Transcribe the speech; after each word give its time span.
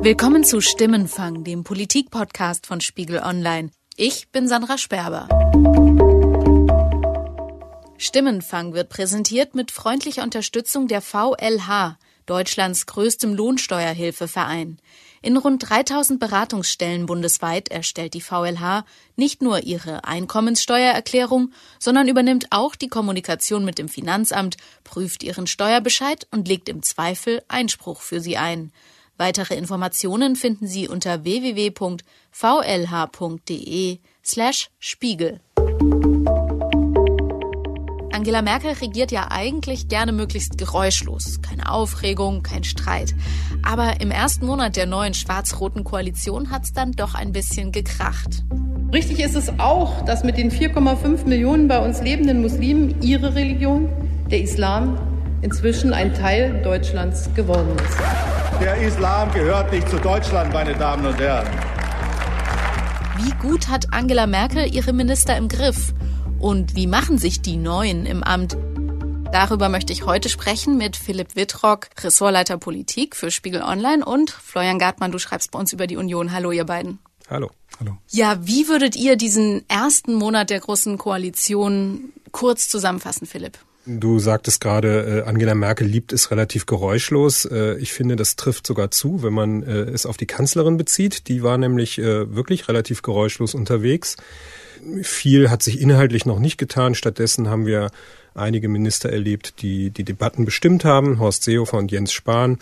Willkommen 0.00 0.44
zu 0.44 0.60
Stimmenfang, 0.60 1.42
dem 1.42 1.64
Politik-Podcast 1.64 2.68
von 2.68 2.80
Spiegel 2.80 3.18
Online. 3.18 3.70
Ich 3.96 4.28
bin 4.30 4.46
Sandra 4.46 4.78
Sperber. 4.78 5.28
Stimmenfang 7.96 8.74
wird 8.74 8.90
präsentiert 8.90 9.56
mit 9.56 9.72
freundlicher 9.72 10.22
Unterstützung 10.22 10.86
der 10.86 11.02
VLH, 11.02 11.98
Deutschlands 12.26 12.86
größtem 12.86 13.34
Lohnsteuerhilfeverein. 13.34 14.78
In 15.20 15.36
rund 15.36 15.68
3000 15.68 16.20
Beratungsstellen 16.20 17.06
bundesweit 17.06 17.68
erstellt 17.68 18.14
die 18.14 18.20
VLH 18.20 18.84
nicht 19.16 19.42
nur 19.42 19.64
ihre 19.64 20.04
Einkommenssteuererklärung, 20.04 21.50
sondern 21.80 22.06
übernimmt 22.06 22.46
auch 22.50 22.76
die 22.76 22.88
Kommunikation 22.88 23.64
mit 23.64 23.78
dem 23.78 23.88
Finanzamt, 23.88 24.58
prüft 24.84 25.24
ihren 25.24 25.48
Steuerbescheid 25.48 26.28
und 26.30 26.46
legt 26.46 26.68
im 26.68 26.84
Zweifel 26.84 27.42
Einspruch 27.48 28.00
für 28.00 28.20
sie 28.20 28.36
ein. 28.36 28.70
Weitere 29.18 29.56
Informationen 29.56 30.36
finden 30.36 30.68
Sie 30.68 30.86
unter 30.86 31.24
www.vlh.de 31.24 31.98
slash 34.24 34.70
Spiegel. 34.78 35.40
Angela 38.12 38.42
Merkel 38.42 38.72
regiert 38.72 39.10
ja 39.10 39.26
eigentlich 39.30 39.88
gerne 39.88 40.12
möglichst 40.12 40.56
geräuschlos. 40.56 41.40
Keine 41.42 41.70
Aufregung, 41.70 42.44
kein 42.44 42.62
Streit. 42.62 43.16
Aber 43.64 44.00
im 44.00 44.12
ersten 44.12 44.46
Monat 44.46 44.76
der 44.76 44.86
neuen 44.86 45.14
schwarz-roten 45.14 45.82
Koalition 45.82 46.50
hat 46.50 46.62
es 46.64 46.72
dann 46.72 46.92
doch 46.92 47.14
ein 47.16 47.32
bisschen 47.32 47.72
gekracht. 47.72 48.44
Richtig 48.92 49.18
ist 49.18 49.34
es 49.34 49.58
auch, 49.58 50.04
dass 50.04 50.22
mit 50.22 50.38
den 50.38 50.52
4,5 50.52 51.26
Millionen 51.26 51.66
bei 51.66 51.84
uns 51.84 52.00
lebenden 52.02 52.40
Muslimen 52.40 53.02
ihre 53.02 53.34
Religion, 53.34 53.88
der 54.30 54.42
Islam, 54.42 54.96
inzwischen 55.42 55.92
ein 55.92 56.14
Teil 56.14 56.62
Deutschlands 56.62 57.28
geworden 57.34 57.76
ist. 57.84 57.98
Der 58.60 58.76
Islam 58.82 59.32
gehört 59.32 59.70
nicht 59.70 59.88
zu 59.88 60.00
Deutschland, 60.00 60.52
meine 60.52 60.74
Damen 60.74 61.06
und 61.06 61.16
Herren. 61.20 61.46
Wie 63.18 63.30
gut 63.40 63.68
hat 63.68 63.92
Angela 63.92 64.26
Merkel 64.26 64.74
ihre 64.74 64.92
Minister 64.92 65.36
im 65.36 65.46
Griff? 65.46 65.94
Und 66.40 66.74
wie 66.74 66.88
machen 66.88 67.18
sich 67.18 67.40
die 67.40 67.56
Neuen 67.56 68.04
im 68.04 68.24
Amt? 68.24 68.56
Darüber 69.30 69.68
möchte 69.68 69.92
ich 69.92 70.06
heute 70.06 70.28
sprechen 70.28 70.76
mit 70.76 70.96
Philipp 70.96 71.36
Wittrock, 71.36 71.90
Ressortleiter 72.02 72.58
Politik 72.58 73.14
für 73.14 73.30
Spiegel 73.30 73.62
Online 73.62 74.04
und 74.04 74.30
Florian 74.30 74.80
Gartmann, 74.80 75.12
du 75.12 75.20
schreibst 75.20 75.52
bei 75.52 75.58
uns 75.60 75.72
über 75.72 75.86
die 75.86 75.96
Union. 75.96 76.32
Hallo, 76.32 76.50
ihr 76.50 76.64
beiden. 76.64 76.98
Hallo. 77.30 77.50
Hallo. 77.78 77.96
Ja, 78.08 78.44
wie 78.44 78.66
würdet 78.66 78.96
ihr 78.96 79.14
diesen 79.14 79.68
ersten 79.68 80.14
Monat 80.14 80.50
der 80.50 80.58
großen 80.58 80.98
Koalition 80.98 82.12
kurz 82.32 82.68
zusammenfassen, 82.68 83.28
Philipp? 83.28 83.56
Du 83.90 84.18
sagtest 84.18 84.60
gerade, 84.60 85.22
äh, 85.24 85.28
Angela 85.28 85.54
Merkel 85.54 85.86
liebt 85.86 86.12
es 86.12 86.30
relativ 86.30 86.66
geräuschlos. 86.66 87.46
Äh, 87.46 87.78
ich 87.78 87.94
finde, 87.94 88.16
das 88.16 88.36
trifft 88.36 88.66
sogar 88.66 88.90
zu, 88.90 89.22
wenn 89.22 89.32
man 89.32 89.62
äh, 89.62 89.84
es 89.84 90.04
auf 90.04 90.18
die 90.18 90.26
Kanzlerin 90.26 90.76
bezieht. 90.76 91.26
Die 91.28 91.42
war 91.42 91.56
nämlich 91.56 91.98
äh, 91.98 92.34
wirklich 92.34 92.68
relativ 92.68 93.00
geräuschlos 93.00 93.54
unterwegs. 93.54 94.16
Viel 95.02 95.48
hat 95.48 95.62
sich 95.62 95.80
inhaltlich 95.80 96.26
noch 96.26 96.38
nicht 96.38 96.58
getan. 96.58 96.94
Stattdessen 96.94 97.48
haben 97.48 97.64
wir 97.64 97.90
einige 98.34 98.68
Minister 98.68 99.10
erlebt, 99.10 99.62
die 99.62 99.88
die 99.88 100.04
Debatten 100.04 100.44
bestimmt 100.44 100.84
haben. 100.84 101.18
Horst 101.18 101.44
Seehofer 101.44 101.78
und 101.78 101.90
Jens 101.90 102.12
Spahn. 102.12 102.58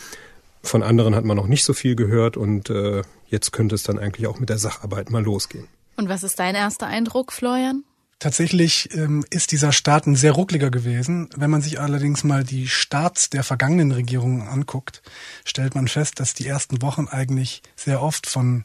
Von 0.62 0.84
anderen 0.84 1.16
hat 1.16 1.24
man 1.24 1.36
noch 1.36 1.48
nicht 1.48 1.64
so 1.64 1.74
viel 1.74 1.96
gehört 1.96 2.36
und 2.36 2.70
äh, 2.70 3.02
jetzt 3.26 3.50
könnte 3.52 3.74
es 3.74 3.82
dann 3.82 3.98
eigentlich 3.98 4.28
auch 4.28 4.38
mit 4.38 4.48
der 4.48 4.58
Sacharbeit 4.58 5.10
mal 5.10 5.24
losgehen. 5.24 5.66
Und 5.96 6.08
was 6.08 6.22
ist 6.22 6.38
dein 6.38 6.54
erster 6.54 6.86
Eindruck, 6.86 7.32
Florian? 7.32 7.82
Tatsächlich 8.18 8.94
ähm, 8.94 9.26
ist 9.28 9.52
dieser 9.52 9.72
Start 9.72 10.06
ein 10.06 10.16
sehr 10.16 10.32
ruckliger 10.32 10.70
gewesen. 10.70 11.28
Wenn 11.36 11.50
man 11.50 11.60
sich 11.60 11.80
allerdings 11.80 12.24
mal 12.24 12.44
die 12.44 12.66
Starts 12.66 13.28
der 13.28 13.44
vergangenen 13.44 13.92
Regierungen 13.92 14.48
anguckt, 14.48 15.02
stellt 15.44 15.74
man 15.74 15.86
fest, 15.86 16.18
dass 16.18 16.32
die 16.32 16.46
ersten 16.46 16.80
Wochen 16.80 17.08
eigentlich 17.08 17.62
sehr 17.76 18.02
oft 18.02 18.26
von 18.26 18.64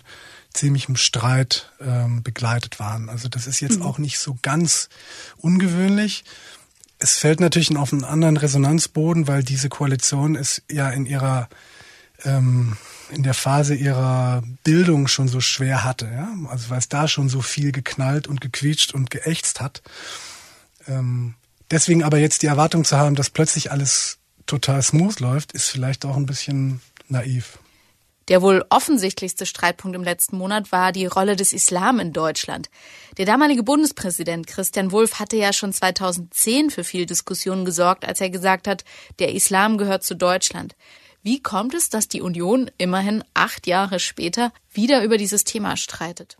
ziemlichem 0.54 0.96
Streit 0.96 1.70
ähm, 1.82 2.24
begleitet 2.24 2.80
waren. 2.80 3.10
Also 3.10 3.28
das 3.28 3.46
ist 3.46 3.60
jetzt 3.60 3.80
mhm. 3.80 3.86
auch 3.86 3.98
nicht 3.98 4.20
so 4.20 4.38
ganz 4.42 4.88
ungewöhnlich. 5.38 6.24
Es 7.00 7.18
fällt 7.18 7.42
natürlich 7.42 7.75
auf 7.75 7.92
einen 7.92 8.06
anderen 8.06 8.38
Resonanzboden, 8.38 9.28
weil 9.28 9.44
diese 9.44 9.68
Koalition 9.68 10.36
ist 10.36 10.62
ja 10.70 10.90
in 10.90 11.06
ihrer 11.06 11.50
ähm, 12.24 12.78
in 13.12 13.24
der 13.24 13.34
Phase 13.34 13.76
ihrer 13.76 14.44
Bildung 14.64 15.08
schon 15.08 15.28
so 15.28 15.42
schwer 15.42 15.84
hatte, 15.84 16.06
ja, 16.06 16.30
also 16.50 16.70
weil 16.70 16.80
es 16.80 16.90
da 16.90 17.08
schon 17.08 17.30
so 17.30 17.42
viel 17.42 17.72
geknallt 17.72 18.28
und 18.28 18.42
gequietscht 18.42 18.94
und 18.94 19.10
geächtzt 19.10 19.62
hat. 19.62 19.82
Ähm, 20.88 21.36
deswegen 21.70 22.04
aber 22.04 22.18
jetzt 22.18 22.42
die 22.42 22.48
Erwartung 22.48 22.86
zu 22.86 22.98
haben, 22.98 23.16
dass 23.16 23.30
plötzlich 23.30 23.72
alles 23.72 24.18
total 24.46 24.82
smooth 24.82 25.20
läuft, 25.20 25.52
ist 25.54 25.70
vielleicht 25.70 26.06
auch 26.06 26.18
ein 26.18 26.26
bisschen 26.26 26.82
naiv. 27.08 27.60
Der 28.28 28.42
wohl 28.42 28.64
offensichtlichste 28.70 29.46
Streitpunkt 29.46 29.96
im 29.96 30.04
letzten 30.04 30.38
Monat 30.38 30.72
war 30.72 30.92
die 30.92 31.06
Rolle 31.06 31.36
des 31.36 31.54
Islam 31.54 32.00
in 32.00 32.14
Deutschland. 32.14 32.70
Der 33.18 33.26
damalige 33.26 33.64
Bundespräsident 33.64 34.48
Christian 34.48 34.92
Wulff 34.92 35.20
hatte 35.20 35.36
ja 35.36 35.52
schon 35.52 35.74
2010 35.74 36.70
für 36.70 36.84
viel 36.84 37.06
Diskussion 37.06 37.66
gesorgt, 37.66 38.06
als 38.06 38.22
er 38.22 38.30
gesagt 38.30 38.68
hat, 38.68 38.86
der 39.20 39.34
Islam 39.34 39.78
gehört 39.78 40.04
zu 40.04 40.16
Deutschland. 40.16 40.76
Wie 41.24 41.42
kommt 41.42 41.76
es, 41.76 41.90
dass 41.90 42.08
die 42.08 42.22
Union 42.22 42.72
immerhin 42.80 43.24
acht 43.36 43.68
Jahre 43.68 44.00
später 44.00 44.52
wieder 44.74 45.04
über 45.04 45.18
dieses 45.18 45.44
Thema 45.44 45.78
streitet? 45.78 46.38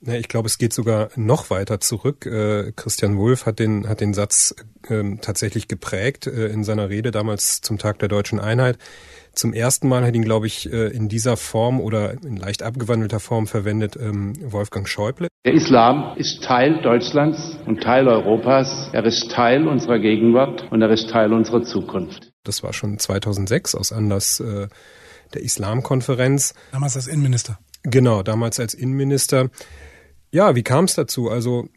ich 0.00 0.28
glaube, 0.28 0.46
es 0.46 0.58
geht 0.58 0.72
sogar 0.72 1.08
noch 1.16 1.50
weiter 1.50 1.80
zurück. 1.80 2.26
Äh, 2.26 2.72
Christian 2.76 3.16
Wulff 3.16 3.46
hat 3.46 3.58
den, 3.58 3.88
hat 3.88 4.00
den 4.00 4.14
Satz 4.14 4.54
ähm, 4.88 5.20
tatsächlich 5.20 5.68
geprägt 5.68 6.26
äh, 6.26 6.48
in 6.48 6.64
seiner 6.64 6.90
Rede 6.90 7.10
damals 7.10 7.60
zum 7.62 7.78
Tag 7.78 7.98
der 7.98 8.08
deutschen 8.08 8.38
Einheit. 8.38 8.78
Zum 9.32 9.52
ersten 9.52 9.88
Mal 9.88 10.04
hat 10.04 10.14
ihn, 10.14 10.22
glaube 10.22 10.46
ich, 10.46 10.70
äh, 10.70 10.88
in 10.88 11.08
dieser 11.08 11.36
Form 11.36 11.80
oder 11.80 12.12
in 12.12 12.36
leicht 12.36 12.62
abgewandelter 12.62 13.20
Form 13.20 13.46
verwendet 13.46 13.96
ähm, 13.96 14.34
Wolfgang 14.40 14.86
Schäuble. 14.86 15.28
Der 15.44 15.54
Islam 15.54 16.14
ist 16.16 16.44
Teil 16.44 16.80
Deutschlands 16.82 17.58
und 17.66 17.82
Teil 17.82 18.06
Europas. 18.06 18.90
Er 18.92 19.04
ist 19.04 19.30
Teil 19.30 19.66
unserer 19.66 19.98
Gegenwart 19.98 20.68
und 20.70 20.82
er 20.82 20.90
ist 20.90 21.10
Teil 21.10 21.32
unserer 21.32 21.62
Zukunft. 21.62 22.32
Das 22.48 22.62
war 22.62 22.72
schon 22.72 22.98
2006 22.98 23.74
aus 23.74 23.92
Anlass 23.92 24.40
äh, 24.40 24.68
der 25.34 25.42
Islamkonferenz. 25.42 26.54
Damals 26.72 26.96
als 26.96 27.06
Innenminister. 27.06 27.58
Genau, 27.82 28.22
damals 28.22 28.58
als 28.58 28.74
Innenminister. 28.74 29.50
Ja, 30.32 30.56
wie 30.56 30.64
kam 30.64 30.84
es 30.86 30.94
dazu? 30.94 31.30
Also 31.30 31.68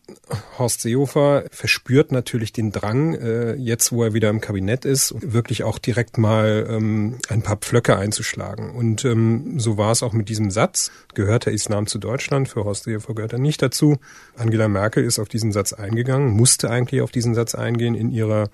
Horst 0.58 0.82
Seehofer 0.82 1.46
verspürt 1.52 2.12
natürlich 2.12 2.52
den 2.52 2.72
Drang, 2.72 3.14
äh, 3.14 3.54
jetzt 3.54 3.92
wo 3.92 4.04
er 4.04 4.14
wieder 4.14 4.30
im 4.30 4.42
Kabinett 4.42 4.86
ist, 4.86 5.14
wirklich 5.22 5.64
auch 5.64 5.78
direkt 5.78 6.18
mal 6.18 6.68
ähm, 6.68 7.20
ein 7.30 7.44
paar 7.44 7.58
Pflöcke 7.58 7.96
einzuschlagen. 7.96 8.72
Und 8.72 9.06
ähm, 9.06 9.60
so 9.60 9.78
war 9.78 9.92
es 9.92 10.02
auch 10.02 10.14
mit 10.14 10.30
diesem 10.30 10.50
Satz. 10.50 10.92
Gehört 11.14 11.46
der 11.46 11.54
Islam 11.54 11.86
zu 11.86 12.00
Deutschland? 12.00 12.50
Für 12.50 12.66
Horst 12.66 12.86
Seehofer 12.86 13.14
gehört 13.14 13.34
er 13.34 13.40
nicht 13.40 13.62
dazu. 13.62 13.98
Angela 14.36 14.68
Merkel 14.68 15.06
ist 15.06 15.20
auf 15.20 15.30
diesen 15.30 15.52
Satz 15.52 15.72
eingegangen, 15.72 16.32
musste 16.32 16.72
eigentlich 16.72 17.02
auf 17.02 17.12
diesen 17.12 17.36
Satz 17.36 17.54
eingehen 17.54 17.94
in 17.94 18.12
ihrer 18.12 18.50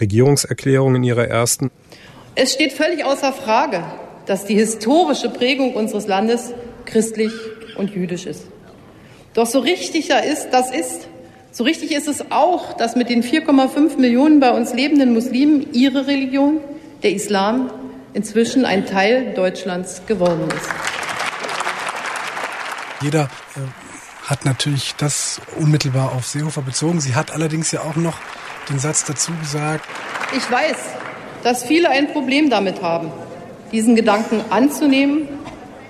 Regierungserklärung, 0.00 0.96
in 0.96 1.04
ihrer 1.04 1.26
ersten. 1.26 1.70
Es 2.34 2.52
steht 2.52 2.72
völlig 2.72 3.04
außer 3.04 3.32
Frage, 3.32 3.84
dass 4.26 4.44
die 4.44 4.54
historische 4.54 5.30
Prägung 5.30 5.74
unseres 5.74 6.06
Landes 6.06 6.52
christlich 6.84 7.32
und 7.76 7.94
jüdisch 7.94 8.26
ist. 8.26 8.44
Doch 9.34 9.46
so 9.46 9.60
richtig 9.60 10.08
da 10.08 10.18
ist, 10.18 10.50
das 10.50 10.70
ist, 10.70 11.08
so 11.52 11.64
richtig 11.64 11.92
ist 11.92 12.08
es 12.08 12.30
auch, 12.30 12.72
dass 12.74 12.96
mit 12.96 13.08
den 13.08 13.22
4,5 13.22 13.98
Millionen 13.98 14.40
bei 14.40 14.50
uns 14.50 14.74
lebenden 14.74 15.12
Muslimen 15.12 15.72
ihre 15.72 16.06
Religion, 16.06 16.60
der 17.02 17.12
Islam, 17.12 17.70
inzwischen 18.14 18.64
ein 18.64 18.86
Teil 18.86 19.34
Deutschlands 19.34 20.02
geworden 20.06 20.48
ist. 20.48 20.70
Jeder 23.02 23.24
äh, 23.56 23.85
hat 24.26 24.44
natürlich 24.44 24.94
das 24.96 25.40
unmittelbar 25.56 26.12
auf 26.12 26.26
Seehofer 26.26 26.62
bezogen. 26.62 27.00
Sie 27.00 27.14
hat 27.14 27.30
allerdings 27.30 27.70
ja 27.70 27.82
auch 27.82 27.96
noch 27.96 28.18
den 28.68 28.78
Satz 28.78 29.04
dazu 29.04 29.32
gesagt. 29.40 29.84
Ich 30.36 30.50
weiß, 30.50 30.76
dass 31.44 31.64
viele 31.64 31.88
ein 31.88 32.12
Problem 32.12 32.50
damit 32.50 32.82
haben, 32.82 33.12
diesen 33.72 33.94
Gedanken 33.94 34.44
anzunehmen. 34.50 35.28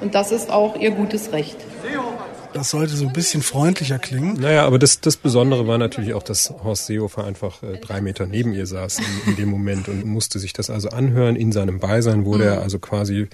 Und 0.03 0.15
das 0.15 0.31
ist 0.31 0.51
auch 0.51 0.77
ihr 0.77 0.91
gutes 0.91 1.33
Recht. 1.33 1.57
Das 2.57 2.71
sollte 2.71 2.97
so 2.97 3.07
ein 3.07 3.13
bisschen 3.13 3.43
freundlicher 3.43 3.99
klingen. 3.99 4.41
Naja, 4.41 4.65
aber 4.65 4.79
das, 4.79 5.01
das 5.03 5.19
Besondere 5.19 5.67
war 5.67 5.77
natürlich 5.77 6.15
auch, 6.15 6.23
dass 6.23 6.49
Horst 6.65 6.87
Seehofer 6.87 7.25
einfach 7.25 7.63
äh, 7.63 7.77
drei 7.79 8.01
Meter 8.01 8.27
neben 8.27 8.55
ihr 8.55 8.67
saß 8.67 8.99
in, 8.99 9.05
in, 9.27 9.37
dem 9.37 9.51
Moment 9.51 9.89
und 9.89 10.07
musste 10.07 10.39
sich 10.39 10.55
das 10.55 10.71
also 10.71 10.89
anhören. 10.89 11.37
In 11.37 11.53
seinem 11.53 11.81
Beisein 11.81 12.25
wurde 12.25 12.45
mhm. 12.45 12.51
er 12.51 12.63
also 12.63 12.79
quasi 12.79 13.29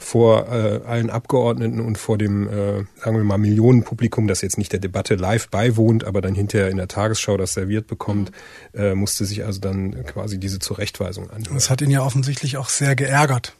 vor 0.00 0.48
äh, 0.52 0.80
allen 0.86 1.08
Abgeordneten 1.08 1.80
und 1.80 1.98
vor 1.98 2.18
dem, 2.18 2.48
äh, 2.48 2.84
sagen 3.00 3.16
wir 3.16 3.22
mal, 3.22 3.38
Millionenpublikum, 3.38 4.26
das 4.26 4.42
jetzt 4.42 4.58
nicht 4.58 4.72
der 4.72 4.80
Debatte 4.80 5.14
live 5.14 5.48
beiwohnt, 5.50 6.02
aber 6.02 6.20
dann 6.20 6.34
hinterher 6.34 6.68
in 6.68 6.76
der 6.76 6.88
Tagesschau 6.88 7.36
das 7.36 7.54
serviert 7.54 7.86
bekommt, 7.86 8.32
mhm. 8.72 8.80
äh, 8.80 8.94
musste 8.96 9.24
sich 9.24 9.44
also 9.44 9.60
dann 9.60 10.04
quasi 10.04 10.38
diese 10.38 10.58
Zurechtweisung 10.58 11.30
anhören. 11.30 11.54
Das 11.54 11.70
hat 11.70 11.80
ihn 11.80 11.90
ja 11.90 12.02
offensichtlich 12.02 12.56
auch 12.56 12.68
sehr 12.68 12.96
geärgert, 12.96 13.54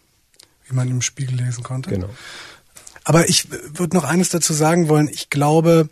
wie 0.69 0.75
man 0.75 0.89
im 0.89 1.03
Spiegel 1.03 1.37
lesen 1.37 1.63
konnte. 1.63 1.91
Genau. 1.91 2.11
Aber 3.05 3.29
ich 3.29 3.49
würde 3.51 3.97
noch 3.97 4.05
eines 4.05 4.31
dazu 4.31 4.53
sagen 4.53 4.89
wollen. 4.89 5.09
Ich 5.09 5.31
glaube, 5.31 5.89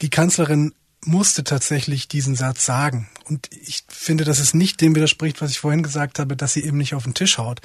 die 0.00 0.10
Kanzlerin 0.10 0.72
musste 1.04 1.42
tatsächlich 1.44 2.08
diesen 2.08 2.36
Satz 2.36 2.64
sagen. 2.64 3.08
Und 3.28 3.48
ich 3.50 3.84
finde, 3.88 4.24
dass 4.24 4.38
es 4.38 4.54
nicht 4.54 4.80
dem 4.80 4.94
widerspricht, 4.94 5.42
was 5.42 5.50
ich 5.50 5.58
vorhin 5.58 5.82
gesagt 5.82 6.18
habe, 6.18 6.36
dass 6.36 6.52
sie 6.52 6.64
eben 6.64 6.78
nicht 6.78 6.94
auf 6.94 7.04
den 7.04 7.14
Tisch 7.14 7.38
haut. 7.38 7.60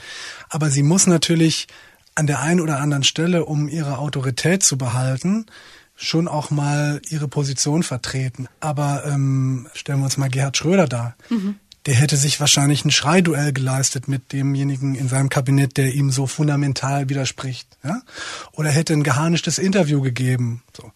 Aber 0.50 0.70
sie 0.70 0.84
muss 0.84 1.08
natürlich 1.08 1.68
an 2.16 2.26
der 2.26 2.42
einen 2.42 2.62
oder 2.62 2.80
anderen 2.80 3.04
Stelle, 3.04 3.46
um 3.46 3.70
ihre 3.70 4.00
Autorität 4.00 4.64
zu 4.64 4.78
behalten, 4.78 5.46
schon 5.96 6.28
auch 6.28 6.50
mal 6.50 7.02
ihre 7.10 7.28
Position 7.28 7.84
vertreten. 7.84 8.48
Aber 8.60 9.06
ähm, 9.06 9.68
stellen 9.74 10.00
wir 10.00 10.06
uns 10.06 10.18
mal 10.18 10.30
Gerhard 10.30 10.58
Schröder 10.58 10.88
da. 10.88 11.16
Mhm. 11.30 11.56
Der 11.88 11.96
hätte 11.96 12.18
sich 12.18 12.40
wahrscheinlich 12.40 12.84
ein 12.86 12.92
Schreiduell 12.92 13.54
geleistet 13.54 14.10
mit 14.10 14.34
demjenigen 14.34 14.94
in 14.94 15.08
seinem 15.08 15.30
Kabinett, 15.30 15.78
der 15.78 15.94
ihm 15.94 16.12
so 16.12 16.28
fundamental 16.28 17.10
widerspricht. 17.10 17.68
Ja? 17.84 18.02
Oder 18.52 18.70
hätte 18.70 18.94
ein 18.94 19.04
geharnischtes 19.04 19.58
Interview 19.58 20.02
gegeben. 20.02 20.62
So. 20.76 20.92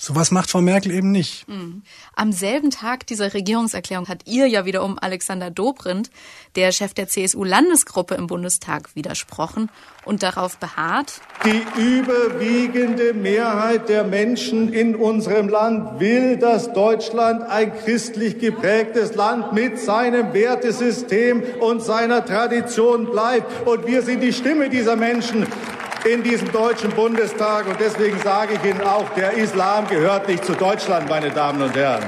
Sowas 0.00 0.30
macht 0.30 0.48
Frau 0.48 0.60
Merkel 0.60 0.92
eben 0.92 1.10
nicht. 1.10 1.48
Mhm. 1.48 1.82
Am 2.14 2.30
selben 2.30 2.70
Tag 2.70 3.04
dieser 3.08 3.34
Regierungserklärung 3.34 4.06
hat 4.06 4.28
ihr 4.28 4.46
ja 4.46 4.64
wiederum 4.64 4.96
Alexander 4.96 5.50
Dobrindt, 5.50 6.12
der 6.54 6.70
Chef 6.70 6.94
der 6.94 7.08
CSU-Landesgruppe 7.08 8.14
im 8.14 8.28
Bundestag, 8.28 8.94
widersprochen 8.94 9.70
und 10.04 10.22
darauf 10.22 10.56
beharrt. 10.58 11.20
Die 11.44 11.62
überwiegende 11.80 13.12
Mehrheit 13.12 13.88
der 13.88 14.04
Menschen 14.04 14.72
in 14.72 14.94
unserem 14.94 15.48
Land 15.48 15.98
will, 15.98 16.36
dass 16.36 16.72
Deutschland 16.72 17.42
ein 17.42 17.76
christlich 17.76 18.38
geprägtes 18.38 19.16
Land 19.16 19.52
mit 19.52 19.80
seinem 19.80 20.32
Wertesystem 20.32 21.42
und 21.58 21.82
seiner 21.82 22.24
Tradition 22.24 23.10
bleibt. 23.10 23.66
Und 23.66 23.84
wir 23.88 24.02
sind 24.02 24.20
die 24.20 24.32
Stimme 24.32 24.70
dieser 24.70 24.94
Menschen 24.94 25.44
in 26.08 26.22
diesem 26.22 26.50
Deutschen 26.52 26.90
Bundestag. 26.90 27.66
Und 27.66 27.78
deswegen 27.78 28.18
sage 28.20 28.54
ich 28.54 28.70
Ihnen 28.70 28.80
auch, 28.80 29.08
der 29.10 29.32
Islam 29.32 29.86
gehört 29.86 30.28
nicht 30.28 30.44
zu 30.44 30.54
Deutschland, 30.54 31.08
meine 31.08 31.30
Damen 31.30 31.60
und 31.60 31.74
Herren. 31.76 32.04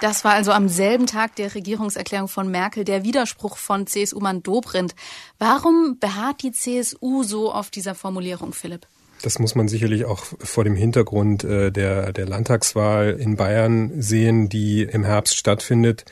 Das 0.00 0.24
war 0.24 0.32
also 0.32 0.50
am 0.50 0.68
selben 0.68 1.06
Tag 1.06 1.36
der 1.36 1.54
Regierungserklärung 1.54 2.28
von 2.28 2.50
Merkel 2.50 2.84
der 2.84 3.04
Widerspruch 3.04 3.56
von 3.56 3.86
CSU-Mann 3.86 4.42
Dobrindt. 4.42 4.94
Warum 5.38 5.98
beharrt 6.00 6.42
die 6.42 6.50
CSU 6.50 7.22
so 7.22 7.52
auf 7.52 7.70
dieser 7.70 7.94
Formulierung, 7.94 8.52
Philipp? 8.52 8.86
Das 9.22 9.38
muss 9.38 9.54
man 9.54 9.68
sicherlich 9.68 10.04
auch 10.04 10.24
vor 10.40 10.64
dem 10.64 10.74
Hintergrund 10.74 11.44
äh, 11.44 11.70
der, 11.70 12.12
der 12.12 12.26
Landtagswahl 12.26 13.10
in 13.10 13.36
Bayern 13.36 14.02
sehen, 14.02 14.48
die 14.48 14.82
im 14.82 15.04
Herbst 15.04 15.36
stattfindet. 15.36 16.04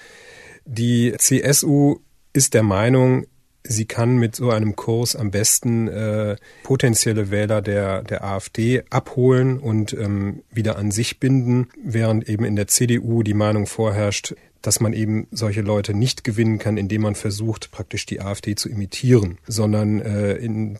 Die 0.64 1.12
CSU 1.18 1.96
ist 2.32 2.54
der 2.54 2.62
Meinung, 2.62 3.26
sie 3.70 3.84
kann 3.84 4.16
mit 4.16 4.34
so 4.34 4.50
einem 4.50 4.74
Kurs 4.74 5.14
am 5.14 5.30
besten 5.30 5.86
äh, 5.86 6.36
potenzielle 6.64 7.30
Wähler 7.30 7.62
der, 7.62 8.02
der 8.02 8.24
AfD 8.24 8.82
abholen 8.90 9.58
und 9.58 9.92
ähm, 9.92 10.42
wieder 10.50 10.76
an 10.76 10.90
sich 10.90 11.20
binden, 11.20 11.68
während 11.82 12.28
eben 12.28 12.44
in 12.44 12.56
der 12.56 12.66
CDU 12.66 13.22
die 13.22 13.34
Meinung 13.34 13.66
vorherrscht, 13.66 14.34
dass 14.60 14.80
man 14.80 14.92
eben 14.92 15.28
solche 15.30 15.62
Leute 15.62 15.94
nicht 15.94 16.24
gewinnen 16.24 16.58
kann, 16.58 16.76
indem 16.76 17.02
man 17.02 17.14
versucht, 17.14 17.70
praktisch 17.70 18.06
die 18.06 18.20
AfD 18.20 18.56
zu 18.56 18.68
imitieren, 18.68 19.38
sondern 19.46 20.00
äh, 20.00 20.32
in, 20.34 20.78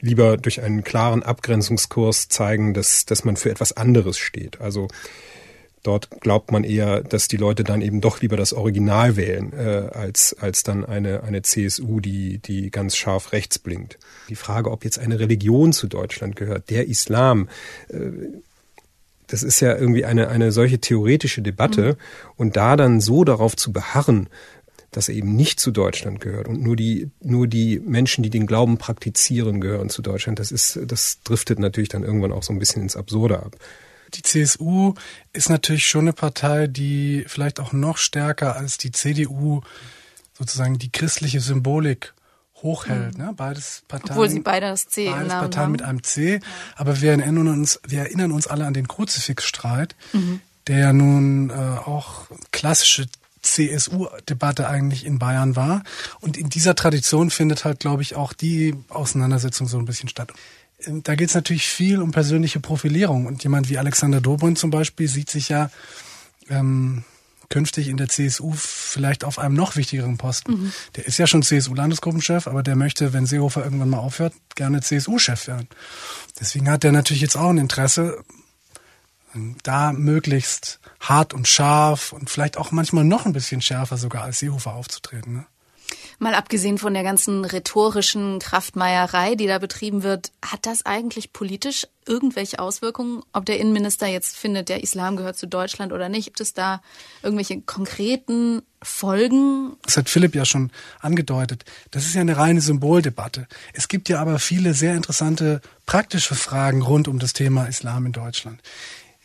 lieber 0.00 0.36
durch 0.36 0.60
einen 0.60 0.82
klaren 0.82 1.22
Abgrenzungskurs 1.22 2.28
zeigen, 2.28 2.74
dass, 2.74 3.06
dass 3.06 3.24
man 3.24 3.36
für 3.36 3.50
etwas 3.50 3.72
anderes 3.72 4.18
steht. 4.18 4.60
Also 4.60 4.88
Dort 5.82 6.20
glaubt 6.20 6.52
man 6.52 6.62
eher, 6.62 7.02
dass 7.02 7.26
die 7.26 7.36
Leute 7.36 7.64
dann 7.64 7.82
eben 7.82 8.00
doch 8.00 8.20
lieber 8.20 8.36
das 8.36 8.52
Original 8.52 9.16
wählen, 9.16 9.52
äh, 9.52 9.88
als, 9.92 10.36
als 10.38 10.62
dann 10.62 10.84
eine, 10.84 11.24
eine 11.24 11.42
CSU, 11.42 11.98
die, 11.98 12.38
die 12.38 12.70
ganz 12.70 12.96
scharf 12.96 13.32
rechts 13.32 13.58
blinkt. 13.58 13.98
Die 14.28 14.36
Frage, 14.36 14.70
ob 14.70 14.84
jetzt 14.84 15.00
eine 15.00 15.18
Religion 15.18 15.72
zu 15.72 15.88
Deutschland 15.88 16.36
gehört, 16.36 16.70
der 16.70 16.86
Islam, 16.86 17.48
äh, 17.88 18.10
das 19.26 19.42
ist 19.42 19.58
ja 19.58 19.76
irgendwie 19.76 20.04
eine, 20.04 20.28
eine 20.28 20.52
solche 20.52 20.78
theoretische 20.78 21.42
Debatte. 21.42 21.94
Mhm. 21.94 22.32
Und 22.36 22.56
da 22.56 22.76
dann 22.76 23.00
so 23.00 23.24
darauf 23.24 23.56
zu 23.56 23.72
beharren, 23.72 24.28
dass 24.92 25.08
er 25.08 25.16
eben 25.16 25.34
nicht 25.34 25.58
zu 25.58 25.72
Deutschland 25.72 26.20
gehört 26.20 26.46
und 26.46 26.62
nur 26.62 26.76
die, 26.76 27.10
nur 27.22 27.48
die 27.48 27.80
Menschen, 27.80 28.22
die 28.22 28.30
den 28.30 28.46
Glauben 28.46 28.78
praktizieren, 28.78 29.60
gehören 29.60 29.88
zu 29.88 30.02
Deutschland, 30.02 30.38
das 30.38 30.52
ist, 30.52 30.78
das 30.86 31.22
driftet 31.24 31.58
natürlich 31.58 31.88
dann 31.88 32.04
irgendwann 32.04 32.30
auch 32.30 32.42
so 32.42 32.52
ein 32.52 32.58
bisschen 32.58 32.82
ins 32.82 32.94
Absurde 32.94 33.40
ab 33.40 33.56
die 34.14 34.22
CSU 34.22 34.94
ist 35.32 35.48
natürlich 35.48 35.86
schon 35.86 36.02
eine 36.02 36.12
Partei, 36.12 36.66
die 36.66 37.24
vielleicht 37.26 37.60
auch 37.60 37.72
noch 37.72 37.98
stärker 37.98 38.56
als 38.56 38.78
die 38.78 38.92
CDU 38.92 39.62
sozusagen 40.32 40.78
die 40.78 40.90
christliche 40.90 41.40
Symbolik 41.40 42.14
hochhält. 42.56 43.18
Mhm. 43.18 43.24
Ne? 43.24 43.32
Beides 43.36 43.82
Parteien. 43.88 44.12
Obwohl 44.12 44.30
sie 44.30 44.40
beide 44.40 44.66
das 44.66 44.86
C 44.88 45.06
beides 45.06 45.22
im 45.22 45.28
Namen 45.28 45.40
Parteien 45.40 45.64
haben. 45.64 45.72
mit 45.72 45.82
einem 45.82 46.02
C. 46.02 46.40
Aber 46.76 47.00
wir 47.00 47.12
erinnern 47.12 47.48
uns, 47.48 47.80
wir 47.86 48.00
erinnern 48.00 48.32
uns 48.32 48.46
alle 48.46 48.66
an 48.66 48.74
den 48.74 48.88
Kruzifixstreit, 48.88 49.94
mhm. 50.12 50.40
der 50.66 50.78
ja 50.78 50.92
nun 50.92 51.50
äh, 51.50 51.52
auch 51.52 52.26
klassische 52.50 53.06
CSU-Debatte 53.42 54.68
eigentlich 54.68 55.04
in 55.04 55.18
Bayern 55.18 55.56
war. 55.56 55.82
Und 56.20 56.36
in 56.36 56.48
dieser 56.48 56.76
Tradition 56.76 57.30
findet 57.30 57.64
halt, 57.64 57.80
glaube 57.80 58.02
ich, 58.02 58.14
auch 58.14 58.32
die 58.32 58.74
Auseinandersetzung 58.88 59.66
so 59.66 59.78
ein 59.78 59.84
bisschen 59.84 60.08
statt 60.08 60.32
da 60.86 61.14
geht 61.14 61.28
es 61.28 61.34
natürlich 61.34 61.66
viel 61.66 62.00
um 62.00 62.10
persönliche 62.10 62.60
Profilierung. 62.60 63.26
Und 63.26 63.42
jemand 63.42 63.68
wie 63.68 63.78
Alexander 63.78 64.20
Dobrindt 64.20 64.58
zum 64.58 64.70
Beispiel 64.70 65.08
sieht 65.08 65.30
sich 65.30 65.48
ja 65.48 65.70
ähm, 66.48 67.04
künftig 67.52 67.88
in 67.88 67.98
der 67.98 68.08
CSU 68.08 68.52
vielleicht 68.52 69.24
auf 69.24 69.38
einem 69.38 69.54
noch 69.54 69.76
wichtigeren 69.76 70.16
Posten. 70.16 70.52
Mhm. 70.52 70.72
Der 70.96 71.06
ist 71.06 71.18
ja 71.18 71.26
schon 71.26 71.42
CSU-Landesgruppenchef, 71.42 72.46
aber 72.46 72.62
der 72.62 72.76
möchte, 72.76 73.12
wenn 73.12 73.26
Seehofer 73.26 73.62
irgendwann 73.62 73.90
mal 73.90 73.98
aufhört, 73.98 74.32
gerne 74.54 74.80
CSU-Chef 74.80 75.48
werden. 75.48 75.68
Deswegen 76.40 76.70
hat 76.70 76.82
er 76.84 76.92
natürlich 76.92 77.20
jetzt 77.20 77.36
auch 77.36 77.50
ein 77.50 77.58
Interesse, 77.58 78.24
da 79.62 79.92
möglichst 79.92 80.80
hart 81.00 81.34
und 81.34 81.48
scharf 81.48 82.12
und 82.12 82.30
vielleicht 82.30 82.56
auch 82.56 82.70
manchmal 82.70 83.04
noch 83.04 83.26
ein 83.26 83.32
bisschen 83.32 83.60
schärfer 83.60 83.96
sogar 83.96 84.24
als 84.24 84.38
Seehofer 84.38 84.74
aufzutreten. 84.74 85.34
Ne? 85.34 85.46
Mal 86.22 86.34
abgesehen 86.36 86.78
von 86.78 86.94
der 86.94 87.02
ganzen 87.02 87.44
rhetorischen 87.44 88.38
Kraftmeierei, 88.38 89.34
die 89.34 89.48
da 89.48 89.58
betrieben 89.58 90.04
wird, 90.04 90.30
hat 90.40 90.66
das 90.66 90.86
eigentlich 90.86 91.32
politisch 91.32 91.88
irgendwelche 92.06 92.60
Auswirkungen, 92.60 93.24
ob 93.32 93.44
der 93.44 93.58
Innenminister 93.58 94.06
jetzt 94.06 94.36
findet, 94.36 94.68
der 94.68 94.84
Islam 94.84 95.16
gehört 95.16 95.36
zu 95.36 95.48
Deutschland 95.48 95.92
oder 95.92 96.08
nicht? 96.08 96.26
Gibt 96.26 96.40
es 96.40 96.54
da 96.54 96.80
irgendwelche 97.24 97.60
konkreten 97.62 98.62
Folgen? 98.80 99.72
Das 99.82 99.96
hat 99.96 100.08
Philipp 100.08 100.36
ja 100.36 100.44
schon 100.44 100.70
angedeutet. 101.00 101.64
Das 101.90 102.06
ist 102.06 102.14
ja 102.14 102.20
eine 102.20 102.36
reine 102.36 102.60
Symboldebatte. 102.60 103.48
Es 103.72 103.88
gibt 103.88 104.08
ja 104.08 104.20
aber 104.20 104.38
viele 104.38 104.74
sehr 104.74 104.94
interessante 104.94 105.60
praktische 105.86 106.36
Fragen 106.36 106.82
rund 106.82 107.08
um 107.08 107.18
das 107.18 107.32
Thema 107.32 107.64
Islam 107.64 108.06
in 108.06 108.12
Deutschland. 108.12 108.60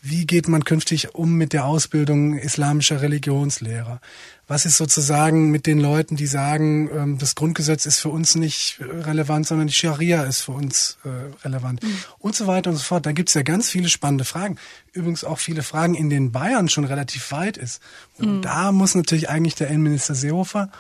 Wie 0.09 0.25
geht 0.25 0.47
man 0.47 0.63
künftig 0.63 1.15
um 1.15 1.33
mit 1.33 1.51
der 1.51 1.65
Ausbildung 1.65 2.37
islamischer 2.37 3.01
Religionslehrer? 3.01 3.99
Was 4.47 4.65
ist 4.65 4.77
sozusagen 4.77 5.51
mit 5.51 5.65
den 5.65 5.79
Leuten, 5.79 6.15
die 6.15 6.27
sagen, 6.27 6.89
ähm, 6.93 7.17
das 7.17 7.35
Grundgesetz 7.35 7.85
ist 7.85 7.99
für 7.99 8.07
uns 8.07 8.35
nicht 8.35 8.79
relevant, 8.79 9.47
sondern 9.47 9.67
die 9.67 9.73
Scharia 9.73 10.23
ist 10.23 10.41
für 10.41 10.53
uns 10.53 10.97
äh, 11.03 11.09
relevant 11.43 11.83
mhm. 11.83 11.97
und 12.19 12.35
so 12.35 12.47
weiter 12.47 12.69
und 12.69 12.77
so 12.77 12.83
fort. 12.83 13.05
Da 13.05 13.11
gibt 13.11 13.27
es 13.27 13.35
ja 13.35 13.41
ganz 13.41 13.69
viele 13.69 13.89
spannende 13.89 14.23
Fragen. 14.23 14.57
Übrigens 14.93 15.25
auch 15.25 15.39
viele 15.39 15.61
Fragen, 15.61 15.93
in 15.93 16.09
denen 16.09 16.31
Bayern 16.31 16.69
schon 16.69 16.85
relativ 16.85 17.29
weit 17.33 17.57
ist. 17.57 17.81
Und 18.17 18.37
mhm. 18.37 18.41
da 18.43 18.71
muss 18.71 18.95
natürlich 18.95 19.29
eigentlich 19.29 19.55
der 19.55 19.67
Innenminister 19.67 20.15
Seehofer 20.15 20.71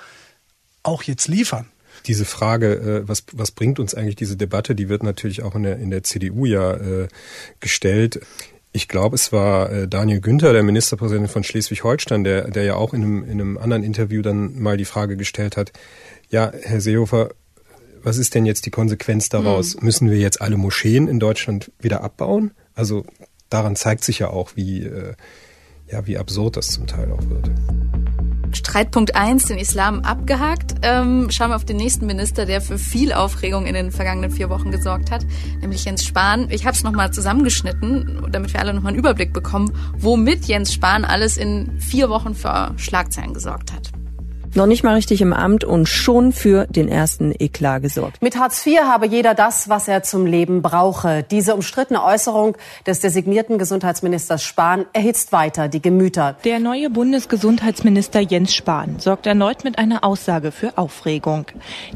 auch 0.83 1.03
jetzt 1.03 1.27
liefern 1.27 1.67
diese 2.05 2.25
Frage, 2.25 2.75
äh, 2.75 3.07
was, 3.07 3.23
was 3.33 3.51
bringt 3.51 3.79
uns 3.79 3.95
eigentlich 3.95 4.15
diese 4.15 4.37
Debatte, 4.37 4.75
die 4.75 4.87
wird 4.87 5.01
natürlich 5.01 5.41
auch 5.41 5.55
in 5.55 5.63
der, 5.63 5.77
in 5.79 5.89
der 5.89 6.03
CDU 6.03 6.45
ja 6.45 6.75
äh, 6.75 7.07
gestellt. 7.59 8.21
Ich 8.77 8.87
glaube, 8.87 9.15
es 9.15 9.31
war 9.31 9.71
äh, 9.71 9.87
Daniel 9.87 10.21
Günther, 10.21 10.53
der 10.53 10.61
Ministerpräsident 10.61 11.31
von 11.31 11.43
Schleswig-Holstein, 11.43 12.23
der, 12.23 12.51
der 12.51 12.63
ja 12.63 12.75
auch 12.75 12.93
in 12.93 13.01
einem, 13.01 13.23
in 13.23 13.31
einem 13.31 13.57
anderen 13.57 13.81
Interview 13.81 14.21
dann 14.21 14.61
mal 14.61 14.77
die 14.77 14.85
Frage 14.85 15.17
gestellt 15.17 15.57
hat, 15.57 15.71
ja, 16.29 16.51
Herr 16.61 16.79
Seehofer, 16.79 17.31
was 18.03 18.19
ist 18.19 18.35
denn 18.35 18.45
jetzt 18.45 18.67
die 18.67 18.69
Konsequenz 18.69 19.29
daraus? 19.29 19.75
Mhm. 19.75 19.83
Müssen 19.83 20.11
wir 20.11 20.19
jetzt 20.19 20.41
alle 20.41 20.57
Moscheen 20.57 21.07
in 21.07 21.19
Deutschland 21.19 21.71
wieder 21.79 22.03
abbauen? 22.03 22.51
Also 22.75 23.03
daran 23.49 23.75
zeigt 23.75 24.03
sich 24.03 24.19
ja 24.19 24.29
auch, 24.29 24.51
wie, 24.53 24.83
äh, 24.83 25.15
ja, 25.91 26.05
wie 26.05 26.19
absurd 26.19 26.55
das 26.55 26.67
zum 26.67 26.85
Teil 26.85 27.11
auch 27.11 27.27
wird. 27.31 27.49
Streitpunkt 28.53 29.15
1, 29.15 29.45
den 29.45 29.57
Islam 29.57 30.01
abgehakt. 30.01 30.75
Ähm, 30.81 31.29
schauen 31.29 31.51
wir 31.51 31.55
auf 31.55 31.65
den 31.65 31.77
nächsten 31.77 32.05
Minister, 32.05 32.45
der 32.45 32.61
für 32.61 32.77
viel 32.77 33.13
Aufregung 33.13 33.65
in 33.65 33.73
den 33.73 33.91
vergangenen 33.91 34.31
vier 34.31 34.49
Wochen 34.49 34.71
gesorgt 34.71 35.11
hat, 35.11 35.25
nämlich 35.61 35.85
Jens 35.85 36.05
Spahn. 36.05 36.47
Ich 36.49 36.65
habe 36.65 36.75
es 36.75 36.83
nochmal 36.83 37.11
zusammengeschnitten, 37.11 38.27
damit 38.31 38.53
wir 38.53 38.59
alle 38.59 38.73
nochmal 38.73 38.91
einen 38.91 38.99
Überblick 38.99 39.33
bekommen, 39.33 39.71
womit 39.97 40.45
Jens 40.45 40.73
Spahn 40.73 41.05
alles 41.05 41.37
in 41.37 41.79
vier 41.79 42.09
Wochen 42.09 42.33
für 42.35 42.73
Schlagzeilen 42.77 43.33
gesorgt 43.33 43.73
hat. 43.73 43.91
Noch 44.55 44.65
nicht 44.65 44.83
mal 44.83 44.95
richtig 44.95 45.21
im 45.21 45.33
Amt 45.33 45.63
und 45.63 45.87
schon 45.87 46.31
für 46.31 46.65
den 46.67 46.87
ersten 46.87 47.33
Eklat 47.37 47.81
gesorgt. 47.81 48.21
Mit 48.21 48.37
Hartz 48.37 48.65
IV 48.65 48.79
habe 48.81 49.07
jeder 49.07 49.33
das, 49.33 49.69
was 49.69 49.87
er 49.87 50.03
zum 50.03 50.25
Leben 50.25 50.61
brauche. 50.61 51.23
Diese 51.29 51.53
umstrittene 51.53 52.03
Äußerung 52.03 52.57
des 52.85 52.99
designierten 52.99 53.57
Gesundheitsministers 53.57 54.43
Spahn 54.43 54.85
erhitzt 54.93 55.31
weiter 55.31 55.67
die 55.67 55.81
Gemüter. 55.81 56.35
Der 56.43 56.59
neue 56.59 56.89
Bundesgesundheitsminister 56.89 58.19
Jens 58.19 58.53
Spahn 58.53 58.99
sorgt 58.99 59.27
erneut 59.27 59.63
mit 59.63 59.77
einer 59.77 60.03
Aussage 60.03 60.51
für 60.51 60.77
Aufregung. 60.77 61.45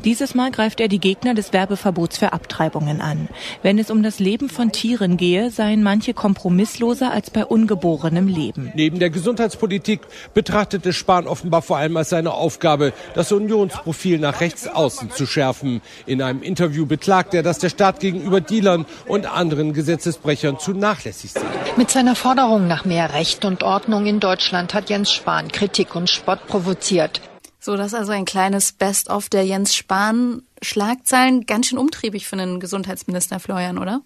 Dieses 0.04 0.36
Mal 0.36 0.52
greift 0.52 0.80
er 0.80 0.88
die 0.88 1.00
Gegner 1.00 1.34
des 1.34 1.54
Werbeverbots 1.54 2.18
für 2.18 2.34
Abtreibungen 2.34 3.02
an. 3.02 3.28
Wenn 3.64 3.80
es 3.80 3.90
um 3.90 4.04
das 4.04 4.20
Leben 4.20 4.50
von 4.50 4.72
Tieren 4.72 5.18
gehe, 5.18 5.50
seien 5.52 5.84
manche 5.84 6.14
kompromissloser 6.14 7.12
als 7.12 7.30
bei 7.30 7.46
ungeborenem 7.46 8.28
Leben. 8.28 8.72
Neben 8.76 9.00
der 9.00 9.10
Gesundheitspolitik 9.10 10.02
betrachtete 10.34 10.94
Spahn 10.94 11.28
offenbar 11.28 11.62
vor 11.62 11.78
allem 11.78 11.98
als 11.98 12.10
seine 12.10 12.34
Aufgabe, 12.42 12.92
das 13.14 13.32
Unionsprofil 13.32 14.20
nach 14.20 14.42
rechts 14.42 14.68
außen 14.68 15.12
zu 15.12 15.26
schärfen. 15.26 15.82
In 16.06 16.22
einem 16.22 16.42
Interview 16.42 16.86
beklagt 16.86 17.34
er, 17.34 17.44
dass 17.44 17.60
der 17.60 17.70
Staat 17.70 18.02
gegenüber 18.02 18.42
Dealern 18.42 18.86
und 19.08 19.26
anderen 19.26 19.74
Gesetzesbrechern 19.74 20.60
zu 20.60 20.72
nachlässig 20.74 21.32
sei. 21.32 21.42
Mit 21.78 21.90
seiner 21.92 22.16
Forderung 22.16 22.68
nach 22.68 22.84
mehr 22.84 23.14
Recht 23.14 23.46
und 23.46 23.64
Ordnung 23.64 24.06
in 24.06 24.20
Deutschland 24.20 24.74
hat 24.74 24.90
Jens 24.90 25.14
Spahn 25.14 25.52
Kritik 25.52 25.96
und 25.96 26.10
Spott 26.10 26.48
provoziert. 26.48 27.22
So, 27.60 27.78
das 27.78 27.88
ist 27.88 27.94
also 27.94 28.12
ein 28.12 28.26
kleines 28.26 28.72
Best-of 28.72 29.30
der 29.30 29.46
Jens 29.46 29.76
Spahn 29.76 30.42
Schlagzeilen. 30.64 31.46
Ganz 31.46 31.68
schön 31.68 31.78
umtriebig 31.78 32.28
für 32.28 32.36
einen 32.36 32.60
Gesundheitsminister 32.60 33.40
Florian, 33.40 33.78
oder? 33.78 34.02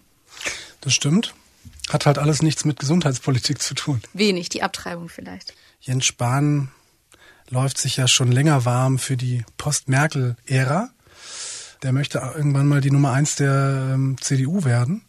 Das 0.82 0.92
stimmt. 0.92 1.34
Hat 1.88 2.04
halt 2.04 2.18
alles 2.18 2.42
nichts 2.42 2.64
mit 2.64 2.78
Gesundheitspolitik 2.78 3.62
zu 3.62 3.74
tun. 3.74 4.02
Wenig, 4.12 4.50
die 4.50 4.62
Abtreibung 4.62 5.08
vielleicht. 5.08 5.54
Jens 5.80 6.04
Spahn 6.04 6.68
läuft 7.50 7.78
sich 7.78 7.96
ja 7.96 8.08
schon 8.08 8.32
länger 8.32 8.64
warm 8.64 8.98
für 8.98 9.16
die 9.16 9.44
Post-Merkel-Ära. 9.56 10.90
Der 11.82 11.92
möchte 11.92 12.18
irgendwann 12.18 12.66
mal 12.66 12.80
die 12.80 12.90
Nummer 12.90 13.12
eins 13.12 13.36
der 13.36 13.92
ähm, 13.94 14.16
CDU 14.20 14.64
werden. 14.64 15.02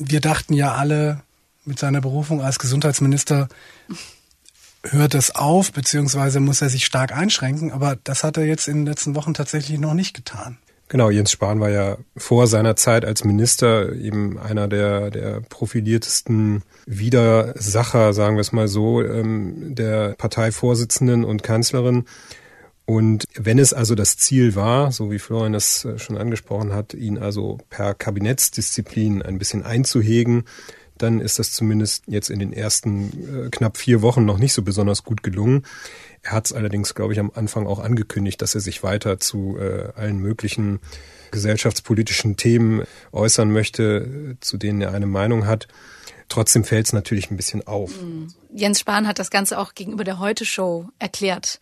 Wir 0.00 0.20
dachten 0.20 0.54
ja 0.54 0.74
alle 0.74 1.22
mit 1.64 1.78
seiner 1.78 2.00
Berufung 2.00 2.42
als 2.42 2.58
Gesundheitsminister, 2.58 3.48
hört 4.82 5.14
es 5.14 5.34
auf, 5.34 5.72
beziehungsweise 5.72 6.40
muss 6.40 6.62
er 6.62 6.70
sich 6.70 6.84
stark 6.84 7.12
einschränken. 7.12 7.70
Aber 7.70 7.96
das 7.96 8.24
hat 8.24 8.36
er 8.36 8.44
jetzt 8.44 8.68
in 8.68 8.78
den 8.78 8.86
letzten 8.86 9.14
Wochen 9.14 9.34
tatsächlich 9.34 9.78
noch 9.78 9.94
nicht 9.94 10.14
getan. 10.14 10.58
Genau, 10.90 11.08
Jens 11.08 11.30
Spahn 11.30 11.60
war 11.60 11.70
ja 11.70 11.98
vor 12.16 12.48
seiner 12.48 12.74
Zeit 12.74 13.04
als 13.04 13.22
Minister 13.22 13.92
eben 13.92 14.40
einer 14.40 14.66
der, 14.66 15.12
der 15.12 15.40
profiliertesten 15.40 16.64
Widersacher, 16.84 18.12
sagen 18.12 18.34
wir 18.34 18.40
es 18.40 18.50
mal 18.50 18.66
so, 18.66 19.00
ähm, 19.00 19.76
der 19.76 20.16
Parteivorsitzenden 20.18 21.24
und 21.24 21.44
Kanzlerin. 21.44 22.06
Und 22.86 23.22
wenn 23.34 23.60
es 23.60 23.72
also 23.72 23.94
das 23.94 24.16
Ziel 24.16 24.56
war, 24.56 24.90
so 24.90 25.12
wie 25.12 25.20
Florian 25.20 25.52
das 25.52 25.84
äh, 25.84 25.96
schon 26.00 26.18
angesprochen 26.18 26.74
hat, 26.74 26.92
ihn 26.92 27.18
also 27.18 27.58
per 27.68 27.94
Kabinettsdisziplin 27.94 29.22
ein 29.22 29.38
bisschen 29.38 29.62
einzuhegen, 29.62 30.42
dann 31.02 31.20
ist 31.20 31.38
das 31.38 31.52
zumindest 31.52 32.04
jetzt 32.06 32.30
in 32.30 32.38
den 32.38 32.52
ersten 32.52 33.46
äh, 33.46 33.50
knapp 33.50 33.76
vier 33.76 34.02
Wochen 34.02 34.24
noch 34.24 34.38
nicht 34.38 34.52
so 34.52 34.62
besonders 34.62 35.04
gut 35.04 35.22
gelungen. 35.22 35.64
Er 36.22 36.32
hat 36.32 36.46
es 36.46 36.52
allerdings, 36.52 36.94
glaube 36.94 37.12
ich, 37.12 37.20
am 37.20 37.30
Anfang 37.34 37.66
auch 37.66 37.78
angekündigt, 37.78 38.42
dass 38.42 38.54
er 38.54 38.60
sich 38.60 38.82
weiter 38.82 39.18
zu 39.18 39.58
äh, 39.58 39.92
allen 39.96 40.18
möglichen 40.18 40.80
gesellschaftspolitischen 41.30 42.36
Themen 42.36 42.82
äußern 43.12 43.50
möchte, 43.50 44.36
zu 44.40 44.56
denen 44.56 44.80
er 44.80 44.92
eine 44.92 45.06
Meinung 45.06 45.46
hat. 45.46 45.68
Trotzdem 46.28 46.64
fällt 46.64 46.86
es 46.86 46.92
natürlich 46.92 47.30
ein 47.30 47.36
bisschen 47.36 47.66
auf. 47.66 48.00
Mhm. 48.00 48.28
Jens 48.54 48.80
Spahn 48.80 49.06
hat 49.06 49.18
das 49.18 49.30
Ganze 49.30 49.58
auch 49.58 49.74
gegenüber 49.74 50.04
der 50.04 50.18
Heute-Show 50.18 50.88
erklärt, 50.98 51.60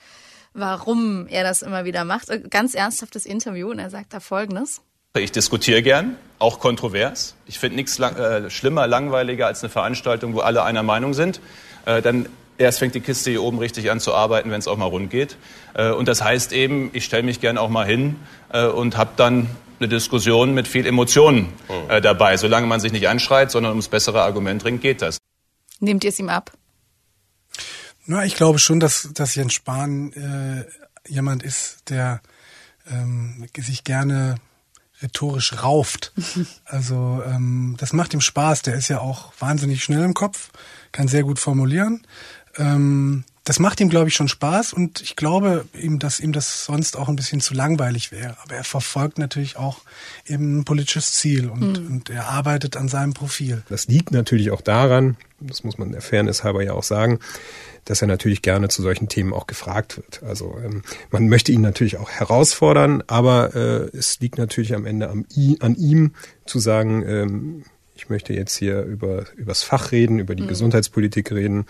warum 0.52 1.26
er 1.26 1.42
das 1.42 1.62
immer 1.62 1.84
wieder 1.84 2.04
macht. 2.04 2.28
Äh, 2.28 2.40
ganz 2.48 2.74
ernsthaftes 2.74 3.26
Interview 3.26 3.70
und 3.70 3.78
er 3.78 3.90
sagt 3.90 4.12
da 4.12 4.20
Folgendes. 4.20 4.82
Ich 5.16 5.32
diskutiere 5.32 5.82
gern, 5.82 6.16
auch 6.38 6.60
kontrovers. 6.60 7.34
Ich 7.46 7.58
finde 7.58 7.76
nichts 7.76 7.98
lang, 7.98 8.16
äh, 8.16 8.50
schlimmer, 8.50 8.86
langweiliger 8.86 9.46
als 9.46 9.62
eine 9.62 9.70
Veranstaltung, 9.70 10.34
wo 10.34 10.40
alle 10.40 10.62
einer 10.62 10.82
Meinung 10.82 11.14
sind. 11.14 11.40
Äh, 11.86 12.02
dann 12.02 12.28
erst 12.58 12.78
fängt 12.78 12.94
die 12.94 13.00
Kiste 13.00 13.30
hier 13.30 13.42
oben 13.42 13.58
richtig 13.58 13.90
an 13.90 14.00
zu 14.00 14.14
arbeiten, 14.14 14.50
wenn 14.50 14.58
es 14.58 14.68
auch 14.68 14.76
mal 14.76 14.86
rund 14.86 15.10
geht. 15.10 15.36
Äh, 15.74 15.90
und 15.90 16.08
das 16.08 16.22
heißt 16.22 16.52
eben, 16.52 16.90
ich 16.92 17.04
stelle 17.04 17.22
mich 17.22 17.40
gern 17.40 17.58
auch 17.58 17.70
mal 17.70 17.86
hin 17.86 18.16
äh, 18.52 18.66
und 18.66 18.96
habe 18.96 19.12
dann 19.16 19.48
eine 19.80 19.88
Diskussion 19.88 20.54
mit 20.54 20.68
viel 20.68 20.86
Emotionen 20.86 21.52
äh, 21.88 22.00
dabei. 22.00 22.36
Solange 22.36 22.66
man 22.66 22.80
sich 22.80 22.92
nicht 22.92 23.08
anschreit, 23.08 23.50
sondern 23.50 23.70
ums 23.70 23.88
bessere 23.88 24.22
Argument 24.22 24.64
ringt, 24.64 24.82
geht 24.82 25.02
das. 25.02 25.18
Nehmt 25.80 26.04
ihr 26.04 26.10
es 26.10 26.18
ihm 26.18 26.28
ab? 26.28 26.52
Na, 28.06 28.24
ich 28.24 28.34
glaube 28.34 28.58
schon, 28.58 28.80
dass, 28.80 29.10
dass 29.14 29.34
Jens 29.34 29.54
Spahn 29.54 30.12
äh, 30.12 31.10
jemand 31.10 31.42
ist, 31.42 31.90
der 31.90 32.20
ähm, 32.90 33.46
sich 33.56 33.84
gerne 33.84 34.36
rhetorisch 35.02 35.62
rauft. 35.62 36.12
Also 36.64 37.22
ähm, 37.26 37.76
das 37.78 37.94
macht 37.94 38.12
ihm 38.12 38.20
Spaß. 38.20 38.62
Der 38.62 38.74
ist 38.74 38.88
ja 38.88 39.00
auch 39.00 39.32
wahnsinnig 39.38 39.82
schnell 39.82 40.04
im 40.04 40.12
Kopf, 40.12 40.50
kann 40.92 41.08
sehr 41.08 41.22
gut 41.22 41.38
formulieren. 41.38 42.06
Ähm, 42.56 43.24
das 43.48 43.60
macht 43.60 43.80
ihm, 43.80 43.88
glaube 43.88 44.08
ich, 44.08 44.14
schon 44.14 44.28
Spaß 44.28 44.74
und 44.74 45.00
ich 45.00 45.16
glaube 45.16 45.64
ihm, 45.72 45.98
dass 45.98 46.20
ihm 46.20 46.32
das 46.34 46.66
sonst 46.66 46.98
auch 46.98 47.08
ein 47.08 47.16
bisschen 47.16 47.40
zu 47.40 47.54
langweilig 47.54 48.12
wäre. 48.12 48.36
Aber 48.44 48.56
er 48.56 48.62
verfolgt 48.62 49.16
natürlich 49.16 49.56
auch 49.56 49.80
eben 50.26 50.58
ein 50.58 50.64
politisches 50.66 51.14
Ziel 51.14 51.48
und, 51.48 51.80
mhm. 51.80 51.86
und 51.86 52.10
er 52.10 52.28
arbeitet 52.28 52.76
an 52.76 52.88
seinem 52.88 53.14
Profil. 53.14 53.62
Das 53.70 53.86
liegt 53.86 54.10
natürlich 54.10 54.50
auch 54.50 54.60
daran, 54.60 55.16
das 55.40 55.64
muss 55.64 55.78
man 55.78 55.92
der 55.92 56.02
Fairness 56.02 56.44
halber 56.44 56.62
ja 56.62 56.74
auch 56.74 56.82
sagen, 56.82 57.20
dass 57.86 58.02
er 58.02 58.08
natürlich 58.08 58.42
gerne 58.42 58.68
zu 58.68 58.82
solchen 58.82 59.08
Themen 59.08 59.32
auch 59.32 59.46
gefragt 59.46 59.96
wird. 59.96 60.22
Also 60.22 60.58
ähm, 60.62 60.82
man 61.10 61.30
möchte 61.30 61.50
ihn 61.50 61.62
natürlich 61.62 61.96
auch 61.96 62.10
herausfordern, 62.10 63.02
aber 63.06 63.54
äh, 63.56 63.96
es 63.96 64.20
liegt 64.20 64.36
natürlich 64.36 64.74
am 64.74 64.84
Ende 64.84 65.08
am, 65.08 65.24
an 65.60 65.74
ihm 65.74 66.12
zu 66.44 66.58
sagen, 66.58 67.02
ähm, 67.08 67.64
ich 67.98 68.08
möchte 68.08 68.32
jetzt 68.32 68.56
hier 68.56 68.82
über 68.82 69.26
übers 69.34 69.64
Fach 69.64 69.90
reden, 69.90 70.20
über 70.20 70.36
die 70.36 70.44
mhm. 70.44 70.48
Gesundheitspolitik 70.48 71.32
reden 71.32 71.66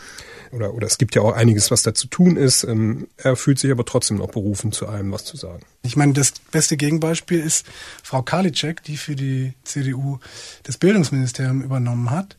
oder 0.52 0.74
oder 0.74 0.86
es 0.86 0.98
gibt 0.98 1.14
ja 1.14 1.22
auch 1.22 1.32
einiges, 1.32 1.70
was 1.70 1.82
da 1.82 1.94
zu 1.94 2.06
tun 2.06 2.36
ist. 2.36 2.64
Ähm, 2.64 3.08
er 3.16 3.34
fühlt 3.34 3.58
sich 3.58 3.70
aber 3.70 3.86
trotzdem 3.86 4.18
noch 4.18 4.30
berufen, 4.30 4.70
zu 4.70 4.86
allem 4.86 5.10
was 5.10 5.24
zu 5.24 5.38
sagen. 5.38 5.62
Ich 5.82 5.96
meine, 5.96 6.12
das 6.12 6.32
beste 6.52 6.76
Gegenbeispiel 6.76 7.40
ist 7.40 7.66
Frau 8.02 8.22
Karliczek, 8.22 8.82
die 8.82 8.98
für 8.98 9.16
die 9.16 9.54
CDU 9.64 10.18
das 10.64 10.76
Bildungsministerium 10.76 11.62
übernommen 11.62 12.10
hat. 12.10 12.36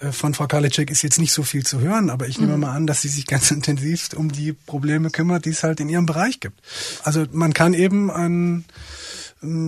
Äh, 0.00 0.10
von 0.10 0.34
Frau 0.34 0.48
Karliczek 0.48 0.90
ist 0.90 1.02
jetzt 1.02 1.20
nicht 1.20 1.32
so 1.32 1.44
viel 1.44 1.64
zu 1.64 1.80
hören, 1.80 2.10
aber 2.10 2.26
ich 2.26 2.40
nehme 2.40 2.54
mhm. 2.54 2.60
mal 2.62 2.74
an, 2.74 2.88
dass 2.88 3.02
sie 3.02 3.08
sich 3.08 3.26
ganz 3.26 3.50
intensiv 3.52 4.08
um 4.16 4.32
die 4.32 4.52
Probleme 4.52 5.10
kümmert, 5.10 5.44
die 5.44 5.50
es 5.50 5.62
halt 5.62 5.78
in 5.78 5.88
ihrem 5.88 6.06
Bereich 6.06 6.40
gibt. 6.40 6.60
Also 7.04 7.24
man 7.30 7.54
kann 7.54 7.72
eben 7.72 8.10
einen 8.10 8.64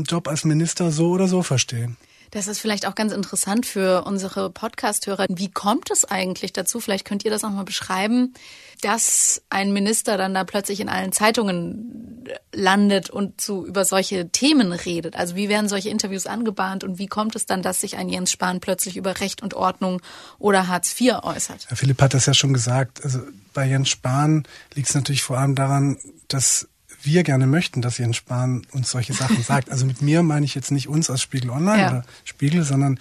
Job 0.08 0.26
als 0.26 0.44
Minister 0.44 0.90
so 0.90 1.10
oder 1.10 1.28
so 1.28 1.44
verstehen. 1.44 1.96
Das 2.30 2.46
ist 2.46 2.60
vielleicht 2.60 2.86
auch 2.86 2.94
ganz 2.94 3.12
interessant 3.12 3.66
für 3.66 4.04
unsere 4.04 4.50
Podcast-Hörer. 4.50 5.26
Wie 5.28 5.50
kommt 5.50 5.90
es 5.90 6.04
eigentlich 6.04 6.52
dazu? 6.52 6.80
Vielleicht 6.80 7.04
könnt 7.04 7.24
ihr 7.24 7.30
das 7.30 7.42
auch 7.42 7.50
mal 7.50 7.64
beschreiben, 7.64 8.34
dass 8.82 9.42
ein 9.50 9.72
Minister 9.72 10.16
dann 10.16 10.34
da 10.34 10.44
plötzlich 10.44 10.80
in 10.80 10.88
allen 10.88 11.12
Zeitungen 11.12 12.24
landet 12.52 13.10
und 13.10 13.40
so 13.40 13.66
über 13.66 13.84
solche 13.84 14.28
Themen 14.28 14.72
redet. 14.72 15.16
Also 15.16 15.34
wie 15.36 15.48
werden 15.48 15.68
solche 15.68 15.90
Interviews 15.90 16.26
angebahnt 16.26 16.84
und 16.84 16.98
wie 16.98 17.08
kommt 17.08 17.34
es 17.36 17.46
dann, 17.46 17.62
dass 17.62 17.80
sich 17.80 17.96
ein 17.96 18.08
Jens 18.08 18.30
Spahn 18.30 18.60
plötzlich 18.60 18.96
über 18.96 19.20
Recht 19.20 19.42
und 19.42 19.54
Ordnung 19.54 20.00
oder 20.38 20.68
Hartz 20.68 20.98
IV 20.98 21.22
äußert? 21.22 21.66
Herr 21.68 21.76
Philipp 21.76 22.00
hat 22.00 22.14
das 22.14 22.26
ja 22.26 22.34
schon 22.34 22.52
gesagt. 22.52 23.04
Also 23.04 23.20
bei 23.52 23.66
Jens 23.66 23.88
Spahn 23.88 24.44
liegt 24.74 24.88
es 24.88 24.94
natürlich 24.94 25.22
vor 25.22 25.38
allem 25.38 25.54
daran, 25.54 25.98
dass 26.28 26.68
wir 27.02 27.22
gerne 27.22 27.46
möchten, 27.46 27.82
dass 27.82 27.98
Jens 27.98 28.16
Spahn 28.16 28.62
uns 28.72 28.90
solche 28.90 29.12
Sachen 29.14 29.42
sagt. 29.42 29.70
Also 29.70 29.86
mit 29.86 30.02
mir 30.02 30.22
meine 30.22 30.44
ich 30.44 30.54
jetzt 30.54 30.70
nicht 30.70 30.88
uns 30.88 31.10
als 31.10 31.22
Spiegel 31.22 31.50
Online 31.50 31.80
ja. 31.80 31.88
oder 31.88 32.04
Spiegel, 32.24 32.62
sondern 32.64 32.98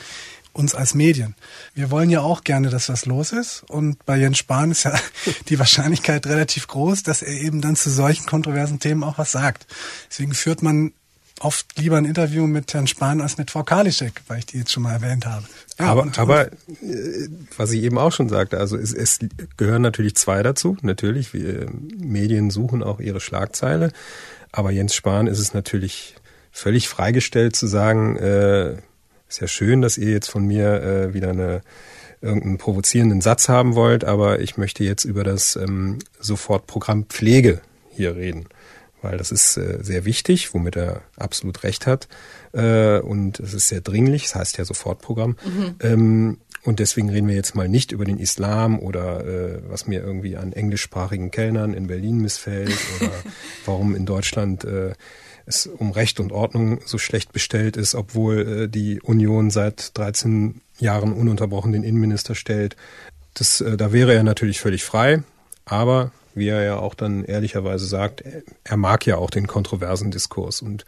uns 0.54 0.76
als 0.76 0.94
Medien. 0.94 1.36
Wir 1.74 1.92
wollen 1.92 2.10
ja 2.10 2.22
auch 2.22 2.44
gerne, 2.44 2.70
dass 2.70 2.90
was 2.90 3.06
los 3.06 3.32
ist. 3.32 3.64
Und 3.70 4.04
bei 4.06 4.18
Jens 4.18 4.38
Spahn 4.38 4.72
ist 4.72 4.84
ja 4.84 4.94
die 5.50 5.60
Wahrscheinlichkeit 5.60 6.26
relativ 6.28 6.68
groß, 6.68 7.04
dass 7.04 7.22
er 7.22 7.34
eben 7.34 7.62
dann 7.62 7.76
zu 7.76 7.90
solchen 7.90 8.26
kontroversen 8.26 8.80
Themen 8.80 9.04
auch 9.04 9.18
was 9.18 9.32
sagt. 9.32 9.68
Deswegen 10.10 10.34
führt 10.34 10.62
man 10.62 10.92
oft 11.40 11.78
lieber 11.78 11.98
ein 11.98 12.06
Interview 12.06 12.48
mit 12.48 12.74
Herrn 12.74 12.88
Spahn 12.88 13.22
als 13.22 13.38
mit 13.38 13.52
Frau 13.52 13.64
Kalischek, 13.64 14.22
weil 14.28 14.40
ich 14.40 14.46
die 14.46 14.60
jetzt 14.60 14.72
schon 14.72 14.84
mal 14.84 14.94
erwähnt 14.94 15.26
habe. 15.26 15.46
Ja, 15.80 15.86
aber, 15.88 16.02
und, 16.02 16.20
aber 16.20 16.48
äh, 16.48 17.28
was 17.58 17.72
ich 17.72 17.84
eben 17.84 17.98
auch 17.98 18.12
schon 18.12 18.30
sagte, 18.30 18.58
also 18.58 18.78
es, 18.78 18.94
es 18.94 19.20
gehören 19.58 19.82
natürlich 19.82 20.16
zwei 20.16 20.44
dazu. 20.44 20.78
Natürlich, 20.82 21.34
wir, 21.34 21.70
Medien 21.98 22.50
suchen 22.50 22.84
auch 22.84 23.00
ihre 23.00 23.20
Schlagzeile. 23.20 23.92
Aber 24.52 24.72
Jens 24.72 24.96
Spahn 24.96 25.28
ist 25.28 25.40
es 25.40 25.54
natürlich 25.54 26.16
völlig 26.52 26.88
freigestellt 26.90 27.56
zu 27.56 27.68
sagen, 27.68 28.18
äh, 28.18 28.78
ist 29.28 29.42
ja 29.42 29.48
schön, 29.48 29.82
dass 29.82 29.98
ihr 29.98 30.12
jetzt 30.12 30.30
von 30.30 30.46
mir 30.46 30.82
äh, 30.82 31.14
wieder 31.14 31.30
eine 31.30 31.62
irgendeinen 32.22 32.58
provozierenden 32.58 33.22
Satz 33.22 33.48
haben 33.48 33.76
wollt, 33.76 34.04
aber 34.04 34.40
ich 34.40 34.58
möchte 34.58 34.84
jetzt 34.84 35.06
über 35.06 35.24
das 35.24 35.56
ähm, 35.56 36.00
Sofortprogramm 36.20 37.06
Pflege 37.06 37.62
hier 37.92 38.16
reden 38.16 38.50
weil 39.02 39.18
das 39.18 39.32
ist 39.32 39.58
äh, 39.58 39.80
sehr 39.82 40.06
wichtig, 40.06 40.54
womit 40.54 40.76
er 40.76 41.02
absolut 41.18 41.64
recht 41.64 41.88
hat. 41.88 42.08
Äh, 42.54 43.00
und 43.00 43.40
es 43.40 43.54
ist 43.54 43.68
sehr 43.68 43.82
dringlich, 43.82 44.24
das 44.24 44.36
heißt 44.36 44.58
ja 44.58 44.66
Sofortprogramm. 44.66 45.38
Mhm. 45.44 45.76
Ähm, 45.82 46.38
und 46.64 46.80
deswegen 46.80 47.10
reden 47.10 47.28
wir 47.28 47.36
jetzt 47.36 47.56
mal 47.56 47.70
nicht 47.70 47.92
über 47.92 48.06
den 48.06 48.20
Islam 48.20 48.80
oder 48.80 49.26
äh, 49.26 49.62
was 49.70 49.88
mir 49.88 50.02
irgendwie 50.02 50.36
an 50.36 50.52
englischsprachigen 50.52 51.32
Kellnern 51.32 51.74
in 51.74 51.88
Berlin 51.88 52.18
missfällt 52.18 52.70
oder 53.00 53.12
warum 53.66 53.96
in 53.96 54.06
Deutschland 54.06 54.66
äh, 54.66 54.94
es 55.46 55.66
um 55.66 55.92
Recht 55.92 56.20
und 56.20 56.32
Ordnung 56.32 56.80
so 56.86 56.98
schlecht 56.98 57.34
bestellt 57.34 57.76
ist, 57.76 57.96
obwohl 57.96 58.64
äh, 58.64 58.68
die 58.68 59.02
Union 59.02 59.50
seit 59.50 59.98
13 59.98 60.62
Jahren 60.80 61.14
ununterbrochen 61.14 61.72
den 61.72 61.84
Innenminister 61.84 62.36
stellt. 62.36 62.76
Das, 63.34 63.62
äh, 63.62 63.78
da 63.78 63.92
wäre 63.92 64.14
er 64.14 64.24
natürlich 64.24 64.60
völlig 64.60 64.84
frei, 64.84 65.24
aber 65.66 66.12
wie 66.36 66.48
er 66.48 66.64
ja 66.64 66.78
auch 66.78 66.94
dann 66.94 67.24
ehrlicherweise 67.24 67.86
sagt, 67.86 68.24
er 68.64 68.78
mag 68.78 69.06
ja 69.06 69.18
auch 69.18 69.30
den 69.30 69.48
kontroversen 69.48 70.12
Diskurs. 70.12 70.62
Und 70.62 70.86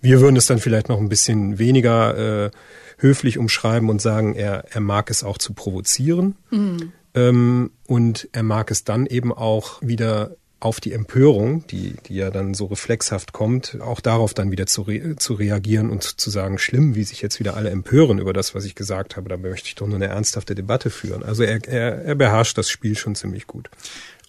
wir 0.00 0.20
würden 0.20 0.36
es 0.36 0.46
dann 0.46 0.58
vielleicht 0.58 0.88
noch 0.88 0.98
ein 0.98 1.08
bisschen 1.08 1.58
weniger 1.58 2.46
äh, 2.46 2.50
höflich 2.98 3.38
umschreiben 3.38 3.88
und 3.88 4.00
sagen, 4.00 4.34
er, 4.34 4.64
er 4.70 4.80
mag 4.80 5.10
es 5.10 5.24
auch 5.24 5.38
zu 5.38 5.52
provozieren. 5.54 6.36
Mhm. 6.50 6.92
Ähm, 7.14 7.70
und 7.86 8.28
er 8.32 8.42
mag 8.42 8.70
es 8.70 8.84
dann 8.84 9.06
eben 9.06 9.32
auch 9.32 9.80
wieder 9.82 10.36
auf 10.64 10.80
die 10.80 10.92
Empörung, 10.92 11.66
die, 11.66 11.94
die 12.06 12.14
ja 12.16 12.30
dann 12.30 12.54
so 12.54 12.64
reflexhaft 12.66 13.34
kommt, 13.34 13.78
auch 13.82 14.00
darauf 14.00 14.32
dann 14.32 14.50
wieder 14.50 14.64
zu, 14.66 14.82
re 14.82 15.14
zu 15.16 15.34
reagieren 15.34 15.90
und 15.90 16.02
zu 16.02 16.30
sagen, 16.30 16.58
schlimm, 16.58 16.94
wie 16.94 17.04
sich 17.04 17.20
jetzt 17.20 17.38
wieder 17.38 17.54
alle 17.54 17.68
empören 17.68 18.18
über 18.18 18.32
das, 18.32 18.54
was 18.54 18.64
ich 18.64 18.74
gesagt 18.74 19.16
habe, 19.16 19.28
da 19.28 19.36
möchte 19.36 19.68
ich 19.68 19.74
doch 19.74 19.86
nur 19.86 19.96
eine 19.96 20.06
ernsthafte 20.06 20.54
Debatte 20.54 20.88
führen. 20.88 21.22
Also 21.22 21.42
er, 21.42 21.62
er, 21.68 22.04
er 22.04 22.14
beherrscht 22.14 22.56
das 22.56 22.70
Spiel 22.70 22.96
schon 22.96 23.14
ziemlich 23.14 23.46
gut. 23.46 23.68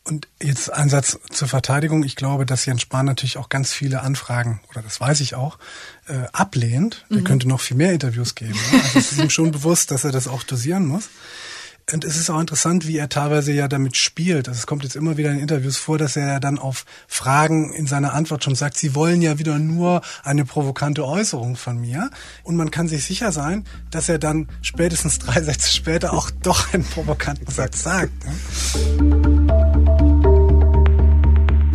Und 0.08 0.28
jetzt 0.42 0.72
ein 0.72 0.88
Satz 0.88 1.20
zur 1.32 1.48
Verteidigung. 1.48 2.04
Ich 2.04 2.16
glaube, 2.16 2.46
dass 2.46 2.66
Jens 2.66 2.84
Spahn 2.84 3.08
natürlich 3.08 3.38
auch 3.38 3.50
ganz 3.50 3.74
viele 3.74 4.02
Anfragen, 4.02 4.62
oder 4.70 4.84
das 4.84 5.02
weiß 5.02 5.20
ich 5.22 5.34
auch, 5.34 5.58
äh, 6.08 6.28
ablehnt. 6.32 7.06
Mhm. 7.10 7.18
Er 7.18 7.24
könnte 7.24 7.48
noch 7.48 7.60
viel 7.60 7.76
mehr 7.76 7.92
Interviews 7.92 8.36
geben. 8.36 8.54
Ne? 8.54 8.82
Also 8.84 9.00
es 9.00 9.12
ist 9.12 9.20
ihm 9.20 9.32
schon 9.32 9.52
bewusst, 9.52 9.90
dass 9.90 10.04
er 10.04 10.12
das 10.12 10.28
auch 10.28 10.44
dosieren 10.44 10.86
muss. 10.86 11.10
Und 11.92 12.04
es 12.04 12.18
ist 12.18 12.30
auch 12.32 12.40
interessant, 12.40 12.88
wie 12.88 12.98
er 12.98 13.10
teilweise 13.10 13.52
ja 13.52 13.68
damit 13.68 13.96
spielt. 13.96 14.48
Also 14.48 14.58
es 14.58 14.66
kommt 14.66 14.84
jetzt 14.84 14.96
immer 14.96 15.18
wieder 15.18 15.32
in 15.32 15.40
Interviews 15.40 15.78
vor, 15.78 15.98
dass 16.00 16.16
er 16.16 16.28
ja 16.28 16.40
dann 16.40 16.58
auf 16.58 16.86
Fragen 17.08 17.74
in 17.74 17.86
seiner 17.86 18.14
Antwort 18.14 18.44
schon 18.44 18.56
sagt, 18.56 18.78
sie 18.78 18.96
wollen 18.96 19.22
ja 19.22 19.38
wieder 19.38 19.60
nur 19.60 20.02
eine 20.24 20.46
provokante 20.46 21.06
Äußerung 21.06 21.56
von 21.56 21.80
mir. 21.80 22.10
Und 22.44 22.56
man 22.56 22.72
kann 22.72 22.88
sich 22.88 23.06
sicher 23.06 23.32
sein, 23.32 23.66
dass 23.92 24.10
er 24.10 24.18
dann 24.18 24.50
spätestens 24.62 25.20
drei 25.20 25.42
Sätze 25.42 25.72
später 25.72 26.14
auch 26.14 26.32
doch 26.32 26.74
einen 26.74 26.86
provokanten 26.86 27.52
Satz 27.52 27.84
sagt. 27.84 28.14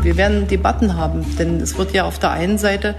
Wir 0.03 0.17
werden 0.17 0.49
Debatten 0.49 0.97
haben, 0.97 1.25
denn 1.39 1.61
es 1.61 1.77
wird 1.77 1.93
ja 1.93 2.05
auf 2.05 2.19
der 2.19 2.31
einen 2.31 2.59
Seite 2.59 2.95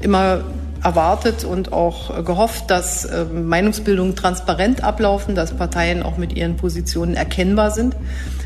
immer 0.00 0.42
erwartet 0.82 1.44
und 1.44 1.72
auch 1.72 2.24
gehofft, 2.24 2.70
dass 2.70 3.04
äh, 3.04 3.24
Meinungsbildungen 3.24 4.16
transparent 4.16 4.82
ablaufen, 4.82 5.34
dass 5.34 5.52
Parteien 5.52 6.02
auch 6.02 6.16
mit 6.16 6.34
ihren 6.34 6.56
Positionen 6.56 7.14
erkennbar 7.14 7.70
sind. 7.70 7.94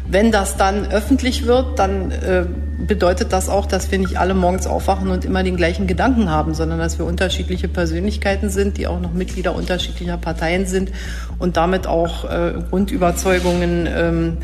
Wenn 0.09 0.31
das 0.31 0.57
dann 0.57 0.87
öffentlich 0.87 1.47
wird, 1.47 1.79
dann 1.79 2.11
äh, 2.11 2.45
bedeutet 2.87 3.33
das 3.33 3.49
auch, 3.49 3.67
dass 3.67 3.91
wir 3.91 3.99
nicht 3.99 4.19
alle 4.19 4.35
morgens 4.35 4.67
aufwachen 4.67 5.11
und 5.11 5.25
immer 5.25 5.43
den 5.43 5.57
gleichen 5.57 5.87
Gedanken 5.87 6.31
haben, 6.31 6.55
sondern 6.55 6.79
dass 6.79 6.99
wir 6.99 7.07
unterschiedliche 7.07 7.69
Persönlichkeiten 7.69 8.51
sind, 8.51 8.77
die 8.77 8.87
auch 8.87 9.01
noch 9.01 9.15
Mitglieder 9.15 9.55
unterschiedlicher 9.55 10.19
Parteien 10.19 10.67
sind 10.67 10.93
und 11.39 11.57
damit 11.57 11.87
auch 11.87 12.25
äh, 12.31 12.53
Grundüberzeugungen 12.71 13.89
ähm, 13.91 14.37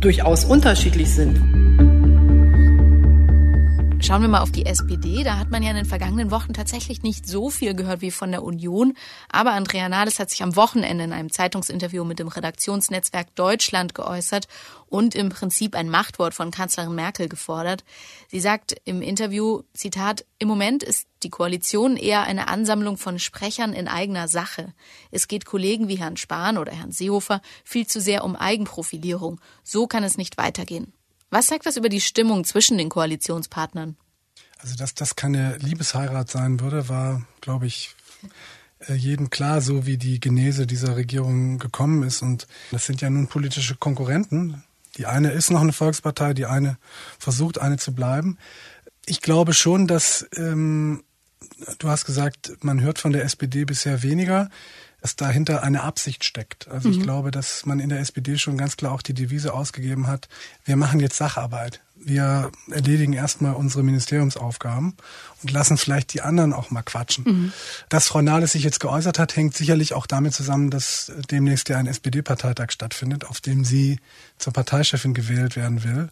durchaus 0.00 0.44
unterschiedlich 0.44 1.12
sind. 1.12 1.89
Schauen 4.02 4.22
wir 4.22 4.28
mal 4.28 4.40
auf 4.40 4.50
die 4.50 4.64
SPD. 4.64 5.22
Da 5.24 5.36
hat 5.36 5.50
man 5.50 5.62
ja 5.62 5.70
in 5.70 5.76
den 5.76 5.84
vergangenen 5.84 6.30
Wochen 6.30 6.54
tatsächlich 6.54 7.02
nicht 7.02 7.28
so 7.28 7.50
viel 7.50 7.74
gehört 7.74 8.00
wie 8.00 8.10
von 8.10 8.30
der 8.30 8.42
Union. 8.42 8.94
Aber 9.28 9.52
Andrea 9.52 9.90
Nahles 9.90 10.18
hat 10.18 10.30
sich 10.30 10.42
am 10.42 10.56
Wochenende 10.56 11.04
in 11.04 11.12
einem 11.12 11.30
Zeitungsinterview 11.30 12.04
mit 12.04 12.18
dem 12.18 12.28
Redaktionsnetzwerk 12.28 13.34
Deutschland 13.34 13.94
geäußert 13.94 14.48
und 14.86 15.14
im 15.14 15.28
Prinzip 15.28 15.76
ein 15.76 15.90
Machtwort 15.90 16.32
von 16.32 16.50
Kanzlerin 16.50 16.94
Merkel 16.94 17.28
gefordert. 17.28 17.84
Sie 18.28 18.40
sagt 18.40 18.74
im 18.86 19.02
Interview, 19.02 19.62
Zitat, 19.74 20.24
im 20.38 20.48
Moment 20.48 20.82
ist 20.82 21.06
die 21.22 21.30
Koalition 21.30 21.98
eher 21.98 22.22
eine 22.22 22.48
Ansammlung 22.48 22.96
von 22.96 23.18
Sprechern 23.18 23.74
in 23.74 23.86
eigener 23.86 24.28
Sache. 24.28 24.72
Es 25.10 25.28
geht 25.28 25.44
Kollegen 25.44 25.88
wie 25.88 25.98
Herrn 25.98 26.16
Spahn 26.16 26.56
oder 26.56 26.72
Herrn 26.72 26.90
Seehofer 26.90 27.42
viel 27.64 27.86
zu 27.86 28.00
sehr 28.00 28.24
um 28.24 28.34
Eigenprofilierung. 28.34 29.40
So 29.62 29.86
kann 29.86 30.04
es 30.04 30.16
nicht 30.16 30.38
weitergehen. 30.38 30.94
Was 31.30 31.46
sagt 31.46 31.66
das 31.66 31.76
über 31.76 31.88
die 31.88 32.00
Stimmung 32.00 32.44
zwischen 32.44 32.76
den 32.76 32.88
Koalitionspartnern? 32.88 33.96
Also, 34.58 34.76
dass 34.76 34.94
das 34.94 35.16
keine 35.16 35.56
Liebesheirat 35.58 36.30
sein 36.30 36.60
würde, 36.60 36.88
war, 36.88 37.22
glaube 37.40 37.66
ich, 37.66 37.94
äh, 38.88 38.94
jedem 38.94 39.30
klar, 39.30 39.60
so 39.60 39.86
wie 39.86 39.96
die 39.96 40.20
Genese 40.20 40.66
dieser 40.66 40.96
Regierung 40.96 41.58
gekommen 41.58 42.02
ist. 42.02 42.22
Und 42.22 42.46
das 42.70 42.86
sind 42.86 43.00
ja 43.00 43.08
nun 43.10 43.28
politische 43.28 43.76
Konkurrenten. 43.76 44.62
Die 44.96 45.06
eine 45.06 45.30
ist 45.30 45.50
noch 45.50 45.60
eine 45.60 45.72
Volkspartei, 45.72 46.34
die 46.34 46.46
eine 46.46 46.76
versucht, 47.18 47.58
eine 47.58 47.78
zu 47.78 47.94
bleiben. 47.94 48.38
Ich 49.06 49.20
glaube 49.20 49.54
schon, 49.54 49.86
dass, 49.86 50.26
ähm, 50.36 51.04
du 51.78 51.88
hast 51.88 52.04
gesagt, 52.04 52.52
man 52.60 52.80
hört 52.80 52.98
von 52.98 53.12
der 53.12 53.24
SPD 53.24 53.64
bisher 53.64 54.02
weniger 54.02 54.50
dass 55.00 55.16
dahinter 55.16 55.62
eine 55.62 55.82
Absicht 55.82 56.24
steckt. 56.24 56.68
Also 56.68 56.88
mhm. 56.88 56.94
ich 56.94 57.02
glaube, 57.02 57.30
dass 57.30 57.66
man 57.66 57.80
in 57.80 57.88
der 57.88 58.00
SPD 58.00 58.38
schon 58.38 58.58
ganz 58.58 58.76
klar 58.76 58.92
auch 58.92 59.02
die 59.02 59.14
Devise 59.14 59.54
ausgegeben 59.54 60.06
hat, 60.06 60.28
wir 60.64 60.76
machen 60.76 61.00
jetzt 61.00 61.16
Sacharbeit. 61.16 61.80
Wir 62.02 62.50
erledigen 62.70 63.12
erstmal 63.12 63.54
unsere 63.54 63.82
Ministeriumsaufgaben 63.82 64.96
und 65.42 65.50
lassen 65.50 65.76
vielleicht 65.76 66.14
die 66.14 66.22
anderen 66.22 66.54
auch 66.54 66.70
mal 66.70 66.82
quatschen. 66.82 67.24
Mhm. 67.24 67.52
Dass 67.90 68.08
Frau 68.08 68.22
Nahles 68.22 68.52
sich 68.52 68.62
jetzt 68.62 68.80
geäußert 68.80 69.18
hat, 69.18 69.36
hängt 69.36 69.54
sicherlich 69.54 69.92
auch 69.92 70.06
damit 70.06 70.32
zusammen, 70.32 70.70
dass 70.70 71.12
demnächst 71.30 71.68
ja 71.68 71.76
ein 71.76 71.86
SPD-Parteitag 71.86 72.70
stattfindet, 72.70 73.26
auf 73.26 73.42
dem 73.42 73.66
sie 73.66 74.00
zur 74.38 74.54
Parteichefin 74.54 75.12
gewählt 75.12 75.56
werden 75.56 75.84
will. 75.84 76.08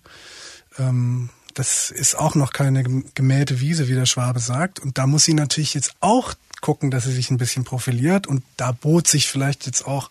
Ähm, 0.79 1.31
das 1.55 1.91
ist 1.91 2.15
auch 2.15 2.35
noch 2.35 2.53
keine 2.53 2.85
gemähte 3.15 3.61
Wiese, 3.61 3.89
wie 3.89 3.95
der 3.95 4.07
Schwabe 4.07 4.41
sagt. 4.41 4.79
Und 4.79 4.99
da 4.99 5.07
muss 5.07 5.25
sie 5.25 5.35
natürlich 5.35 5.75
jetzt 5.75 5.95
auch 6.01 6.35
gucken, 6.61 6.91
dass 6.91 7.05
sie 7.05 7.13
sich 7.13 7.31
ein 7.31 7.39
bisschen 7.39 7.65
profiliert. 7.65 8.27
Und 8.27 8.43
da 8.57 8.73
bot 8.73 9.07
sich 9.07 9.29
vielleicht 9.29 9.67
jetzt 9.67 9.87
auch 9.87 10.11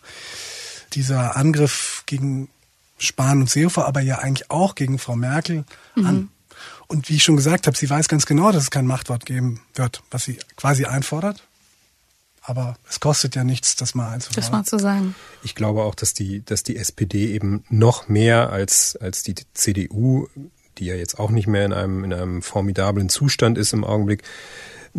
dieser 0.92 1.36
Angriff 1.36 2.02
gegen 2.06 2.48
Spahn 2.98 3.40
und 3.40 3.50
Seehofer, 3.50 3.86
aber 3.86 4.00
ja 4.00 4.18
eigentlich 4.18 4.50
auch 4.50 4.74
gegen 4.74 4.98
Frau 4.98 5.16
Merkel 5.16 5.64
mhm. 5.94 6.06
an. 6.06 6.28
Und 6.88 7.08
wie 7.08 7.16
ich 7.16 7.22
schon 7.22 7.36
gesagt 7.36 7.66
habe, 7.66 7.76
sie 7.76 7.88
weiß 7.88 8.08
ganz 8.08 8.26
genau, 8.26 8.50
dass 8.50 8.64
es 8.64 8.70
kein 8.70 8.86
Machtwort 8.86 9.26
geben 9.26 9.60
wird, 9.74 10.02
was 10.10 10.24
sie 10.24 10.38
quasi 10.56 10.86
einfordert. 10.86 11.44
Aber 12.42 12.76
es 12.88 12.98
kostet 12.98 13.36
ja 13.36 13.44
nichts, 13.44 13.76
das 13.76 13.94
mal 13.94 14.10
einzufordern. 14.10 14.42
Das 14.42 14.50
mal 14.50 14.64
zu 14.64 14.78
sagen. 14.78 15.14
Ich 15.42 15.54
glaube 15.54 15.82
auch, 15.82 15.94
dass 15.94 16.14
die, 16.14 16.42
dass 16.44 16.62
die 16.62 16.76
SPD 16.76 17.34
eben 17.34 17.62
noch 17.68 18.08
mehr 18.08 18.50
als, 18.50 18.96
als 18.96 19.22
die 19.22 19.34
CDU, 19.52 20.28
die 20.78 20.86
ja 20.86 20.94
jetzt 20.94 21.18
auch 21.18 21.30
nicht 21.30 21.46
mehr 21.46 21.66
in 21.66 21.74
einem, 21.74 22.04
in 22.04 22.12
einem 22.14 22.40
formidablen 22.40 23.10
Zustand 23.10 23.58
ist 23.58 23.74
im 23.74 23.84
Augenblick, 23.84 24.22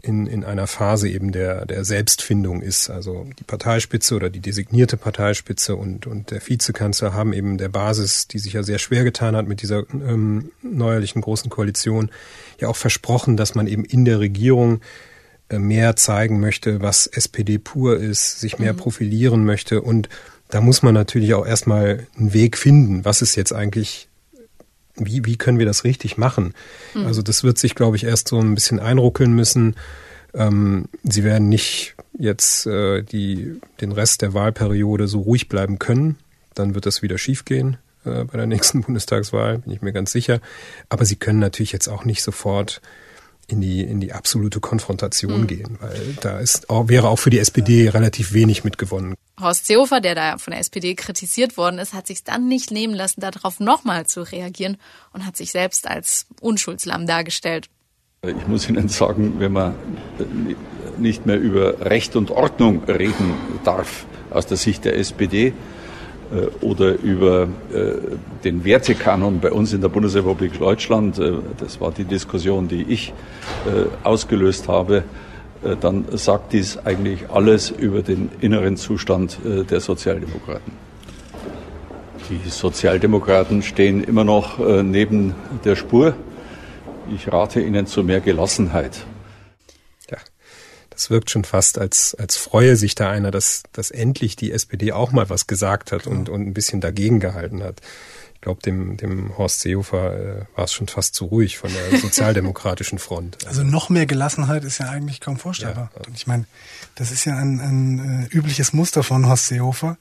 in, 0.02 0.28
in 0.28 0.44
einer 0.44 0.68
Phase 0.68 1.10
eben 1.10 1.32
der, 1.32 1.66
der 1.66 1.84
Selbstfindung 1.86 2.62
ist. 2.62 2.90
Also 2.90 3.28
die 3.40 3.44
Parteispitze 3.44 4.16
oder 4.16 4.30
die 4.30 4.40
designierte 4.40 4.98
Parteispitze 4.98 5.76
und, 5.76 6.08
und 6.08 6.32
der 6.32 6.48
Vizekanzler 6.48 7.14
haben 7.14 7.34
eben 7.34 7.58
der 7.58 7.70
Basis, 7.70 8.28
die 8.28 8.40
sich 8.40 8.54
ja 8.54 8.64
sehr 8.64 8.80
schwer 8.80 9.04
getan 9.04 9.36
hat 9.36 9.48
mit 9.48 9.62
dieser 9.62 9.84
ähm, 9.94 10.52
neuerlichen 10.62 11.22
großen 11.22 11.50
Koalition, 11.50 12.12
ja 12.60 12.68
auch 12.68 12.76
versprochen, 12.76 13.38
dass 13.38 13.56
man 13.56 13.68
eben 13.68 13.86
in 13.86 14.06
der 14.06 14.20
Regierung 14.20 14.82
äh, 15.50 15.60
mehr 15.60 15.96
zeigen 15.96 16.40
möchte, 16.40 16.82
was 16.82 17.08
SPD 17.08 17.58
pur 17.58 17.98
ist, 17.98 18.40
sich 18.40 18.60
mehr 18.60 18.74
mhm. 18.74 18.78
profilieren 18.78 19.46
möchte 19.46 19.82
und 19.82 20.10
da 20.50 20.62
muss 20.62 20.82
man 20.82 20.96
natürlich 20.96 21.36
auch 21.36 21.46
erstmal 21.46 22.08
einen 22.18 22.34
Weg 22.34 22.58
finden, 22.58 23.06
was 23.06 23.22
ist 23.22 23.36
jetzt 23.36 23.54
eigentlich 23.54 24.09
wie, 25.06 25.26
wie 25.26 25.38
können 25.38 25.60
wir 25.60 25.66
das 25.66 25.84
richtig 25.84 26.18
machen? 26.18 26.54
Mhm. 26.94 27.06
Also 27.06 27.22
das 27.22 27.44
wird 27.44 27.58
sich, 27.58 27.76
glaube 27.76 27.96
ich, 27.96 28.04
erst 28.04 28.28
so 28.28 28.40
ein 28.40 28.56
bisschen 28.56 28.80
einruckeln 28.80 29.34
müssen. 29.34 29.76
Ähm, 30.34 30.86
sie 31.04 31.24
werden 31.24 31.50
nicht 31.50 31.96
jetzt 32.18 32.66
äh, 32.68 33.02
die, 33.02 33.60
den 33.82 33.92
Rest 33.92 34.22
der 34.22 34.34
Wahlperiode 34.34 35.08
so 35.08 35.22
ruhig 35.22 35.50
bleiben 35.50 35.80
können. 35.80 36.18
Dann 36.54 36.76
wird 36.76 36.86
das 36.86 37.02
wieder 37.02 37.18
schiefgehen 37.18 37.78
äh, 38.06 38.26
bei 38.26 38.38
der 38.38 38.48
nächsten 38.48 38.82
Bundestagswahl, 38.86 39.60
bin 39.60 39.74
ich 39.74 39.82
mir 39.82 39.94
ganz 39.94 40.12
sicher. 40.12 40.42
Aber 40.90 41.06
sie 41.06 41.16
können 41.16 41.40
natürlich 41.40 41.72
jetzt 41.72 41.88
auch 41.88 42.06
nicht 42.06 42.22
sofort 42.22 42.82
in 43.48 43.62
die, 43.62 43.82
in 43.82 44.00
die 44.00 44.14
absolute 44.14 44.60
Konfrontation 44.60 45.42
mhm. 45.42 45.48
gehen, 45.48 45.78
weil 45.82 46.18
da 46.22 46.40
ist, 46.40 46.68
wäre 46.70 47.10
auch 47.10 47.18
für 47.18 47.32
die 47.32 47.40
SPD 47.40 47.90
relativ 47.90 48.34
wenig 48.34 48.64
mitgewonnen. 48.64 49.16
Horst 49.40 49.68
Seehofer, 49.68 50.02
der 50.02 50.16
da 50.16 50.38
von 50.38 50.52
der 50.52 50.60
SPD 50.60 50.96
kritisiert 50.96 51.58
worden 51.58 51.80
ist, 51.80 51.94
hat 51.94 52.08
sich 52.08 52.24
dann 52.24 52.48
nicht 52.48 52.72
nehmen 52.72 52.94
lassen, 52.94 53.22
darauf 53.22 53.60
nochmal 53.60 54.06
zu 54.06 54.22
reagieren 54.22 54.78
und 55.14 55.26
hat 55.26 55.38
sich 55.38 55.52
selbst 55.52 55.88
als 55.88 56.28
Unschuldslamm 56.42 57.08
dargestellt. 57.08 57.70
Ich 58.22 58.48
muss 58.48 58.68
Ihnen 58.70 58.90
sagen, 58.90 59.36
wenn 59.40 59.54
man 59.54 59.76
nicht 60.98 61.26
mehr 61.26 61.40
über 61.40 61.80
Recht 61.82 62.16
und 62.16 62.32
Ordnung 62.32 62.84
reden 62.84 63.34
darf 63.64 64.06
aus 64.30 64.46
der 64.46 64.58
Sicht 64.58 64.84
der 64.84 64.98
SPD, 64.98 65.54
äh, 66.32 66.46
oder 66.64 67.00
über 67.00 67.48
äh, 67.74 67.94
den 68.44 68.64
Wertekanon 68.64 69.40
bei 69.40 69.52
uns 69.52 69.74
in 69.74 69.82
der 69.82 69.90
Bundesrepublik 69.90 70.60
Deutschland, 70.60 71.18
äh, 71.18 71.34
das 71.58 71.82
war 71.82 71.92
die 71.92 72.04
Diskussion, 72.04 72.68
die 72.68 72.84
ich 72.84 73.14
ausgelöst 74.04 74.68
habe, 74.68 75.04
dann 75.82 76.06
sagt 76.18 76.54
dies 76.54 76.78
eigentlich 76.78 77.30
alles 77.30 77.70
über 77.70 78.02
den 78.02 78.30
inneren 78.40 78.78
Zustand 78.78 79.40
der 79.44 79.80
Sozialdemokraten. 79.80 80.72
Die 82.30 82.50
Sozialdemokraten 82.50 83.62
stehen 83.62 84.04
immer 84.04 84.24
noch 84.24 84.60
neben 84.60 85.36
der 85.66 85.76
Spur. 85.76 86.14
Ich 87.14 87.32
rate 87.32 87.60
Ihnen 87.60 87.88
zu 87.88 88.04
mehr 88.04 88.22
Gelassenheit. 88.22 89.06
Es 91.00 91.10
wirkt 91.10 91.30
schon 91.30 91.46
fast, 91.46 91.80
als, 91.80 92.14
als 92.14 92.36
freue 92.36 92.76
sich 92.76 92.94
da 92.94 93.10
einer, 93.10 93.32
dass, 93.32 93.64
dass 93.72 93.90
endlich 93.90 94.36
die 94.36 94.52
SPD 94.52 94.92
auch 94.92 95.14
mal 95.14 95.30
was 95.30 95.48
gesagt 95.48 95.94
hat 95.94 96.08
und, 96.08 96.28
und 96.28 96.42
ein 96.42 96.54
bisschen 96.54 96.82
dagegen 96.82 97.22
gehalten 97.22 97.64
hat. 97.64 97.80
Ich 98.40 98.44
glaube, 98.44 98.62
dem, 98.62 98.96
dem 98.96 99.38
Horst 99.38 99.60
Seehofer 99.60 100.14
äh, 100.14 100.46
war 100.56 100.64
es 100.64 100.72
schon 100.72 100.88
fast 100.88 101.14
zu 101.14 101.26
ruhig 101.26 101.58
von 101.58 101.70
der 101.74 102.00
sozialdemokratischen 102.02 102.98
Front. 102.98 103.46
Also 103.46 103.64
noch 103.64 103.90
mehr 103.90 104.06
Gelassenheit 104.06 104.64
ist 104.64 104.78
ja 104.78 104.88
eigentlich 104.88 105.20
kaum 105.20 105.38
vorstellbar. 105.38 105.92
Ja. 105.94 106.08
Und 106.08 106.16
ich 106.16 106.26
meine, 106.26 106.46
das 106.96 107.12
ist 107.12 107.26
ja 107.26 107.36
ein, 107.36 107.60
ein 107.60 108.30
äh, 108.32 108.36
übliches 108.36 108.72
Muster 108.72 109.04
von 109.04 109.28
Horst 109.28 109.48
Seehofer. 109.48 109.98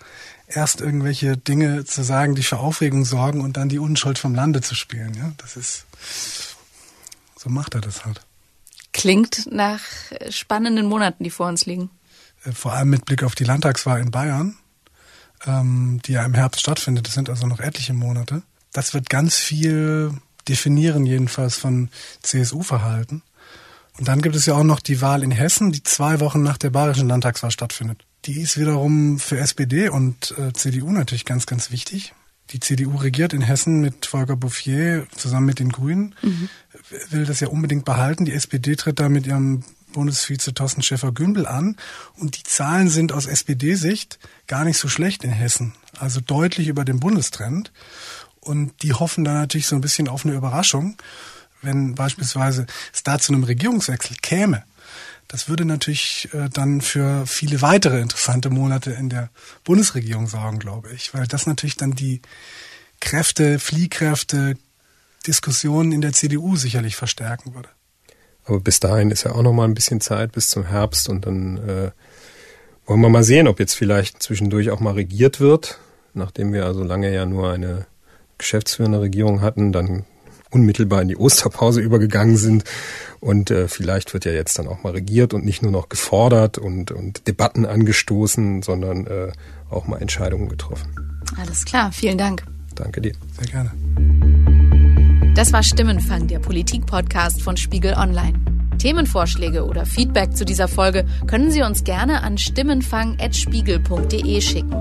Erst 0.46 0.80
irgendwelche 0.80 1.36
Dinge 1.36 1.84
zu 1.84 2.04
sagen, 2.04 2.36
die 2.36 2.44
für 2.44 2.58
Aufregung 2.58 3.04
sorgen 3.04 3.40
und 3.40 3.56
dann 3.56 3.68
die 3.68 3.80
Unschuld 3.80 4.18
vom 4.18 4.36
Lande 4.36 4.60
zu 4.60 4.76
spielen. 4.76 5.14
Ja, 5.14 5.32
das 5.38 5.56
ist 5.56 5.86
so 7.36 7.48
macht 7.50 7.74
er 7.74 7.80
das 7.80 8.04
halt. 8.04 8.20
Klingt 8.92 9.50
nach 9.50 9.80
spannenden 10.30 10.86
Monaten, 10.86 11.24
die 11.24 11.30
vor 11.30 11.48
uns 11.48 11.66
liegen. 11.66 11.90
Äh, 12.44 12.52
vor 12.52 12.72
allem 12.72 12.90
mit 12.90 13.04
Blick 13.04 13.24
auf 13.24 13.34
die 13.34 13.44
Landtagswahl 13.44 14.00
in 14.00 14.12
Bayern 14.12 14.56
ähm, 15.46 16.00
die 16.04 16.12
ja 16.12 16.24
im 16.24 16.34
Herbst 16.34 16.60
stattfindet. 16.60 17.06
Das 17.06 17.14
sind 17.14 17.30
also 17.30 17.46
noch 17.46 17.60
etliche 17.60 17.94
Monate. 17.94 18.42
Das 18.72 18.94
wird 18.94 19.10
ganz 19.10 19.36
viel 19.36 20.12
definieren, 20.48 21.06
jedenfalls 21.06 21.56
von 21.56 21.90
CSU-Verhalten. 22.22 23.22
Und 23.98 24.08
dann 24.08 24.22
gibt 24.22 24.36
es 24.36 24.46
ja 24.46 24.54
auch 24.54 24.64
noch 24.64 24.80
die 24.80 25.00
Wahl 25.00 25.22
in 25.22 25.30
Hessen, 25.30 25.72
die 25.72 25.82
zwei 25.82 26.20
Wochen 26.20 26.42
nach 26.42 26.56
der 26.56 26.70
bayerischen 26.70 27.08
Landtagswahl 27.08 27.50
stattfindet. 27.50 28.04
Die 28.24 28.40
ist 28.40 28.58
wiederum 28.58 29.18
für 29.18 29.38
SPD 29.38 29.88
und 29.88 30.34
äh, 30.38 30.52
CDU 30.52 30.90
natürlich 30.92 31.24
ganz, 31.24 31.46
ganz 31.46 31.70
wichtig. 31.70 32.14
Die 32.50 32.60
CDU 32.60 32.96
regiert 32.96 33.32
in 33.32 33.42
Hessen 33.42 33.80
mit 33.80 34.06
Volker 34.06 34.36
Bouffier 34.36 35.06
zusammen 35.14 35.46
mit 35.46 35.58
den 35.58 35.70
Grünen, 35.70 36.14
mhm. 36.22 36.48
will 37.10 37.26
das 37.26 37.40
ja 37.40 37.48
unbedingt 37.48 37.84
behalten. 37.84 38.24
Die 38.24 38.32
SPD 38.32 38.74
tritt 38.76 39.00
da 39.00 39.08
mit 39.08 39.26
ihrem 39.26 39.64
Bundesvize 39.92 40.54
Thorsten 40.54 40.82
Schäfer-Gümbel 40.82 41.46
an. 41.46 41.76
Und 42.16 42.38
die 42.38 42.42
Zahlen 42.42 42.88
sind 42.88 43.12
aus 43.12 43.26
SPD-Sicht 43.26 44.18
gar 44.46 44.64
nicht 44.64 44.78
so 44.78 44.88
schlecht 44.88 45.24
in 45.24 45.30
Hessen. 45.30 45.74
Also 45.98 46.20
deutlich 46.20 46.68
über 46.68 46.84
dem 46.84 47.00
Bundestrend. 47.00 47.72
Und 48.40 48.82
die 48.82 48.92
hoffen 48.92 49.24
da 49.24 49.34
natürlich 49.34 49.66
so 49.66 49.76
ein 49.76 49.80
bisschen 49.80 50.08
auf 50.08 50.24
eine 50.24 50.34
Überraschung, 50.34 50.96
wenn 51.62 51.94
beispielsweise 51.94 52.66
es 52.92 53.02
da 53.02 53.18
zu 53.18 53.32
einem 53.32 53.44
Regierungswechsel 53.44 54.16
käme. 54.22 54.64
Das 55.28 55.48
würde 55.48 55.66
natürlich 55.66 56.30
äh, 56.32 56.48
dann 56.48 56.80
für 56.80 57.26
viele 57.26 57.60
weitere 57.60 58.00
interessante 58.00 58.48
Monate 58.48 58.92
in 58.92 59.10
der 59.10 59.28
Bundesregierung 59.64 60.26
sorgen, 60.26 60.58
glaube 60.58 60.90
ich, 60.92 61.12
weil 61.12 61.26
das 61.26 61.46
natürlich 61.46 61.76
dann 61.76 61.92
die 61.92 62.22
Kräfte, 63.00 63.58
Fliehkräfte, 63.58 64.56
Diskussionen 65.26 65.92
in 65.92 66.00
der 66.00 66.14
CDU 66.14 66.56
sicherlich 66.56 66.96
verstärken 66.96 67.54
würde. 67.54 67.68
Aber 68.48 68.60
bis 68.60 68.80
dahin 68.80 69.10
ist 69.10 69.24
ja 69.24 69.32
auch 69.32 69.42
noch 69.42 69.52
mal 69.52 69.64
ein 69.64 69.74
bisschen 69.74 70.00
Zeit 70.00 70.32
bis 70.32 70.48
zum 70.48 70.64
Herbst 70.64 71.08
und 71.08 71.26
dann 71.26 71.58
äh, 71.58 71.90
wollen 72.86 73.00
wir 73.00 73.10
mal 73.10 73.22
sehen, 73.22 73.46
ob 73.46 73.60
jetzt 73.60 73.74
vielleicht 73.74 74.22
zwischendurch 74.22 74.70
auch 74.70 74.80
mal 74.80 74.94
regiert 74.94 75.38
wird, 75.38 75.78
nachdem 76.14 76.54
wir 76.54 76.64
also 76.64 76.82
lange 76.82 77.12
ja 77.12 77.26
nur 77.26 77.52
eine 77.52 77.86
geschäftsführende 78.38 79.00
Regierung 79.00 79.42
hatten, 79.42 79.72
dann 79.72 80.06
unmittelbar 80.50 81.02
in 81.02 81.08
die 81.08 81.16
Osterpause 81.16 81.80
übergegangen 81.82 82.38
sind 82.38 82.64
und 83.20 83.50
äh, 83.50 83.68
vielleicht 83.68 84.14
wird 84.14 84.24
ja 84.24 84.32
jetzt 84.32 84.58
dann 84.58 84.66
auch 84.66 84.82
mal 84.82 84.92
regiert 84.92 85.34
und 85.34 85.44
nicht 85.44 85.62
nur 85.62 85.72
noch 85.72 85.90
gefordert 85.90 86.56
und, 86.56 86.90
und 86.90 87.28
Debatten 87.28 87.66
angestoßen, 87.66 88.62
sondern 88.62 89.06
äh, 89.06 89.32
auch 89.68 89.86
mal 89.86 90.00
Entscheidungen 90.00 90.48
getroffen. 90.48 91.20
Alles 91.36 91.66
klar, 91.66 91.92
vielen 91.92 92.16
Dank. 92.16 92.44
Danke 92.74 93.02
dir. 93.02 93.12
Sehr 93.38 93.50
gerne. 93.50 94.17
Das 95.38 95.52
war 95.52 95.62
Stimmenfang, 95.62 96.26
der 96.26 96.40
Politik-Podcast 96.40 97.40
von 97.42 97.56
Spiegel 97.56 97.94
Online. 97.94 98.32
Themenvorschläge 98.78 99.64
oder 99.64 99.86
Feedback 99.86 100.36
zu 100.36 100.44
dieser 100.44 100.66
Folge 100.66 101.06
können 101.28 101.52
Sie 101.52 101.62
uns 101.62 101.84
gerne 101.84 102.24
an 102.24 102.38
stimmenfang.spiegel.de 102.38 104.40
schicken. 104.40 104.74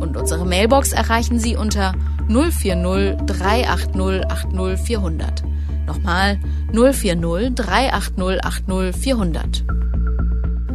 Und 0.00 0.16
unsere 0.16 0.44
Mailbox 0.44 0.90
erreichen 0.90 1.38
Sie 1.38 1.54
unter 1.54 1.94
040 2.26 3.18
380 3.24 4.28
80 4.28 4.80
400. 4.84 5.44
Nochmal 5.86 6.40
040 6.72 7.54
380 7.54 8.44
80 8.44 8.96
400. 8.96 9.64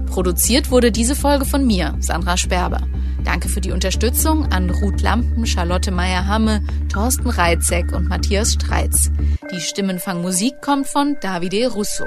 Produziert 0.06 0.72
wurde 0.72 0.94
diese 0.94 1.14
Folge 1.14 1.44
von 1.44 1.68
mir, 1.68 1.94
Sandra 2.00 2.38
Sperber. 2.38 2.80
Danke 3.26 3.50
für 3.50 3.60
die 3.60 3.72
Unterstützung 3.72 4.46
an 4.52 4.70
Ruth 4.70 5.02
Lampen, 5.02 5.46
Charlotte 5.46 5.92
Meyer-Hamme, 5.92 6.62
Thorsten 6.94 7.30
Reitzek 7.30 7.92
und 7.92 8.08
Matthias 8.08 8.54
Streitz. 8.54 9.12
Die 9.52 9.60
Stimmenfangmusik 9.60 10.62
kommt 10.62 10.88
von 10.88 11.18
Davide 11.20 11.68
Russo. 11.68 12.06